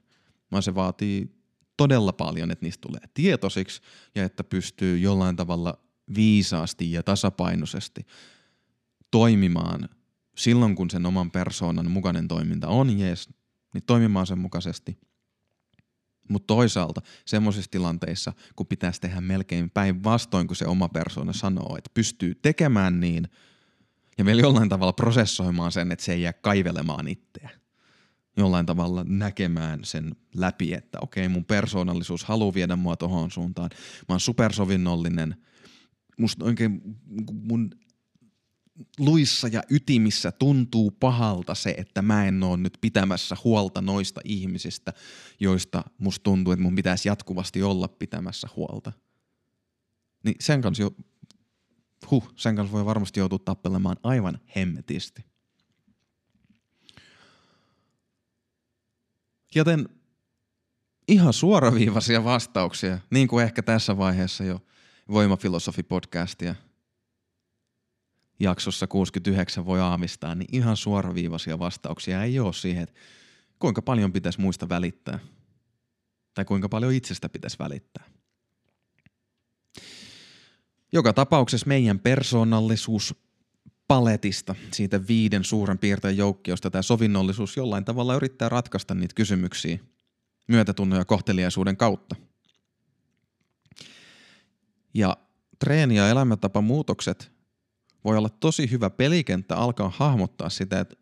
Vaan 0.51 0.63
se 0.63 0.76
vaatii 0.76 1.36
todella 1.78 2.13
paljon, 2.13 2.51
että 2.51 2.65
niistä 2.65 2.82
tulee 2.82 3.01
tietoisiksi 3.13 3.82
ja 4.15 4.23
että 4.23 4.43
pystyy 4.43 4.97
jollain 4.97 5.36
tavalla 5.36 5.78
viisaasti 6.15 6.91
ja 6.91 7.03
tasapainoisesti 7.03 8.05
toimimaan 9.11 9.89
silloin, 10.36 10.75
kun 10.75 10.89
sen 10.89 11.05
oman 11.05 11.31
persoonan 11.31 11.91
mukainen 11.91 12.27
toiminta 12.27 12.67
on 12.67 12.99
jees, 12.99 13.29
niin 13.73 13.83
toimimaan 13.86 14.27
sen 14.27 14.39
mukaisesti. 14.39 14.97
Mutta 16.29 16.47
toisaalta 16.47 17.01
semmoisissa 17.25 17.71
tilanteissa, 17.71 18.33
kun 18.55 18.67
pitäisi 18.67 19.01
tehdä 19.01 19.21
melkein 19.21 19.69
päinvastoin 19.69 20.47
kuin 20.47 20.57
se 20.57 20.65
oma 20.65 20.89
persoona 20.89 21.33
sanoo, 21.33 21.77
että 21.77 21.89
pystyy 21.93 22.36
tekemään 22.36 22.99
niin 22.99 23.27
ja 24.17 24.25
vielä 24.25 24.41
jollain 24.41 24.69
tavalla 24.69 24.93
prosessoimaan 24.93 25.71
sen, 25.71 25.91
että 25.91 26.05
se 26.05 26.13
ei 26.13 26.21
jää 26.21 26.33
kaivelemaan 26.33 27.07
itseä. 27.07 27.49
Jollain 28.38 28.65
tavalla 28.65 29.05
näkemään 29.07 29.79
sen 29.83 30.15
läpi, 30.36 30.73
että 30.73 30.97
okei, 31.01 31.29
mun 31.29 31.45
persoonallisuus 31.45 32.23
haluaa 32.23 32.53
viedä 32.53 32.75
mua 32.75 32.95
tohon 32.95 33.31
suuntaan. 33.31 33.69
Mä 34.09 34.13
oon 34.13 34.19
supersovinnollinen. 34.19 35.36
Musta 36.19 36.45
oikein 36.45 36.81
mun 37.31 37.69
luissa 38.99 39.47
ja 39.47 39.63
ytimissä 39.69 40.32
tuntuu 40.32 40.91
pahalta 40.91 41.55
se, 41.55 41.76
että 41.78 42.01
mä 42.01 42.26
en 42.26 42.43
ole 42.43 42.57
nyt 42.57 42.78
pitämässä 42.82 43.38
huolta 43.43 43.82
noista 43.82 44.21
ihmisistä, 44.23 44.93
joista 45.39 45.84
musta 45.97 46.23
tuntuu, 46.23 46.53
että 46.53 46.63
mun 46.63 46.76
pitäisi 46.76 47.07
jatkuvasti 47.07 47.63
olla 47.63 47.88
pitämässä 47.88 48.47
huolta. 48.55 48.91
Niin 50.23 50.36
sen 50.39 50.61
kanssa 50.61 50.84
jo, 50.84 50.91
huh, 52.11 52.34
sen 52.36 52.55
kanssa 52.55 52.71
voi 52.71 52.86
varmasti 52.86 53.19
joutua 53.19 53.39
tappelemaan 53.39 53.97
aivan 54.03 54.39
hemmetisti. 54.55 55.26
Joten 59.55 59.89
ihan 61.07 61.34
suoraviivaisia 61.34 62.23
vastauksia, 62.23 62.99
niin 63.09 63.28
kuin 63.28 63.43
ehkä 63.43 63.61
tässä 63.61 63.97
vaiheessa 63.97 64.43
jo 64.43 64.59
Voimafilosofi-podcastia– 65.09 66.55
jaksossa 68.39 68.88
69 68.88 69.65
voi 69.65 69.79
aavistaa, 69.81 70.36
niin 70.36 70.49
ihan 70.51 70.77
suoraviivaisia 70.77 71.59
vastauksia 71.59 72.23
ei 72.23 72.39
ole 72.39 72.53
siihen, 72.53 72.83
että 72.83 72.99
kuinka 73.59 73.81
paljon 73.81 74.13
pitäisi 74.13 74.41
muista 74.41 74.69
välittää. 74.69 75.19
Tai 76.33 76.45
kuinka 76.45 76.69
paljon 76.69 76.93
itsestä 76.93 77.29
pitäisi 77.29 77.59
välittää. 77.59 78.03
Joka 80.91 81.13
tapauksessa 81.13 81.67
meidän 81.67 81.99
persoonallisuus 81.99 83.15
paletista, 83.88 84.55
siitä 84.71 85.07
viiden 85.07 85.43
suuren 85.43 85.77
piirteen 85.77 86.17
joukkiosta 86.17 86.71
tämä 86.71 86.81
sovinnollisuus 86.81 87.57
jollain 87.57 87.86
tavalla 87.86 88.15
yrittää 88.15 88.49
ratkaista 88.49 88.95
niitä 88.95 89.15
kysymyksiä 89.15 89.79
myötätunnon 90.47 90.99
ja 90.99 91.05
kohteliaisuuden 91.05 91.77
kautta. 91.77 92.15
Ja 94.93 95.17
treeni- 95.59 95.95
ja 95.95 96.09
elämäntapamuutokset 96.09 97.34
voi 98.06 98.18
olla 98.18 98.30
tosi 98.30 98.72
hyvä 98.72 98.89
pelikenttä 98.89 99.56
alkaa 99.56 99.93
hahmottaa 99.97 100.49
sitä, 100.49 100.80
että 100.80 100.95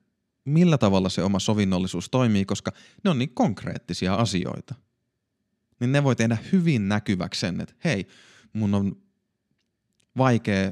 millä 0.45 0.77
tavalla 0.77 1.09
se 1.09 1.23
oma 1.23 1.39
sovinnollisuus 1.39 2.09
toimii, 2.09 2.45
koska 2.45 2.71
ne 3.03 3.09
on 3.09 3.19
niin 3.19 3.33
konkreettisia 3.33 4.15
asioita. 4.15 4.75
Niin 5.79 5.91
ne 5.91 6.03
voi 6.03 6.15
tehdä 6.15 6.37
hyvin 6.51 6.89
näkyväksi 6.89 7.39
sen, 7.39 7.61
että 7.61 7.75
hei, 7.83 8.07
mun 8.53 8.73
on 8.73 9.01
vaikea 10.17 10.71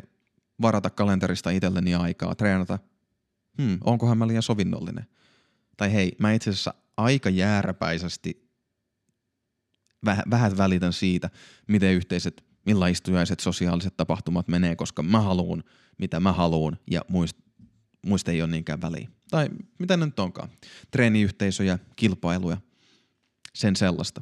varata 0.62 0.90
kalenterista 0.90 1.50
itselleni 1.50 1.96
aikaa, 1.96 2.36
treenata. 2.36 2.80
Hmm, 3.62 3.78
onkohan 3.84 4.18
mä 4.18 4.28
liian 4.28 4.44
sovinnollinen? 4.44 5.06
Tai 5.78 5.94
hei, 5.94 6.16
mä 6.20 6.34
itse 6.34 6.50
asiassa 6.50 6.74
aika 6.98 7.30
jääräpäisesti 7.30 8.50
vähän, 10.06 10.24
vähän 10.30 10.58
välitän 10.58 10.94
siitä, 10.94 11.30
miten 11.68 11.94
yhteiset, 11.94 12.44
millä 12.66 12.88
istujaiset 12.88 13.40
sosiaaliset 13.40 13.98
tapahtumat 13.98 14.48
menee, 14.48 14.76
koska 14.76 15.04
mä 15.04 15.22
haluan– 15.22 15.64
mitä 15.98 16.20
mä 16.20 16.34
haluan 16.34 16.80
ja 16.92 17.02
muista, 17.08 17.42
muista 18.06 18.32
ei 18.32 18.42
ole 18.42 18.52
niinkään 18.52 18.82
väliä. 18.82 19.10
Tai 19.30 19.50
mitä 19.80 19.98
nyt 19.98 20.20
onkaan. 20.20 20.50
Treeniyhteisöjä, 20.92 21.80
kilpailuja, 21.96 22.58
sen 23.54 23.76
sellaista. 23.76 24.22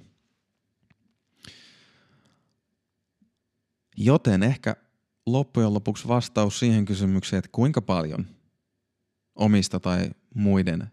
Joten 3.97 4.43
ehkä 4.43 4.75
loppujen 5.25 5.73
lopuksi 5.73 6.07
vastaus 6.07 6.59
siihen 6.59 6.85
kysymykseen, 6.85 7.37
että 7.37 7.49
kuinka 7.51 7.81
paljon 7.81 8.27
omista 9.35 9.79
tai 9.79 10.09
muiden 10.35 10.91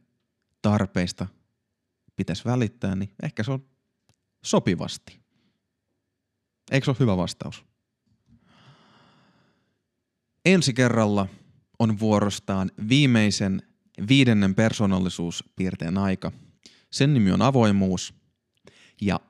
tarpeista 0.63 1.27
pitäisi 2.17 2.45
välittää, 2.45 2.95
niin 2.97 3.13
ehkä 3.23 3.43
se 3.43 3.51
on 3.53 3.67
sopivasti. 4.45 5.21
Eikö 6.71 6.85
se 6.85 6.91
ole 6.91 6.97
hyvä 7.01 7.17
vastaus? 7.17 7.65
Ensi 10.47 10.73
kerralla 10.73 11.27
on 11.79 11.99
vuorostaan 11.99 12.71
viimeisen 12.89 13.63
viidennen 14.09 14.55
persoonallisuuspiirteen 14.55 15.99
aika. 15.99 16.33
Sen 16.93 17.15
nimi 17.15 17.33
on 17.33 17.43
avoimuus 17.43 18.15
ja 19.01 19.21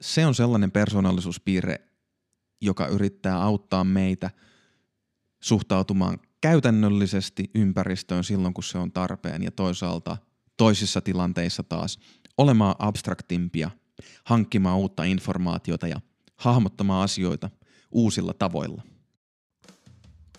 se 0.00 0.26
on 0.26 0.34
sellainen 0.34 0.70
persoonallisuuspiirre, 0.70 1.80
joka 2.60 2.86
yrittää 2.86 3.42
auttaa 3.42 3.84
meitä 3.84 4.30
suhtautumaan 5.42 6.18
käytännöllisesti 6.40 7.50
ympäristöön 7.54 8.24
silloin, 8.24 8.54
kun 8.54 8.64
se 8.64 8.78
on 8.78 8.92
tarpeen 8.92 9.42
ja 9.42 9.50
toisaalta 9.50 10.16
toisissa 10.56 11.00
tilanteissa 11.00 11.62
taas 11.62 11.98
olemaan 12.38 12.74
abstraktimpia, 12.78 13.70
hankkimaan 14.24 14.78
uutta 14.78 15.04
informaatiota 15.04 15.88
ja 15.88 16.00
hahmottamaan 16.36 17.04
asioita 17.04 17.50
uusilla 17.90 18.34
tavoilla. 18.34 18.89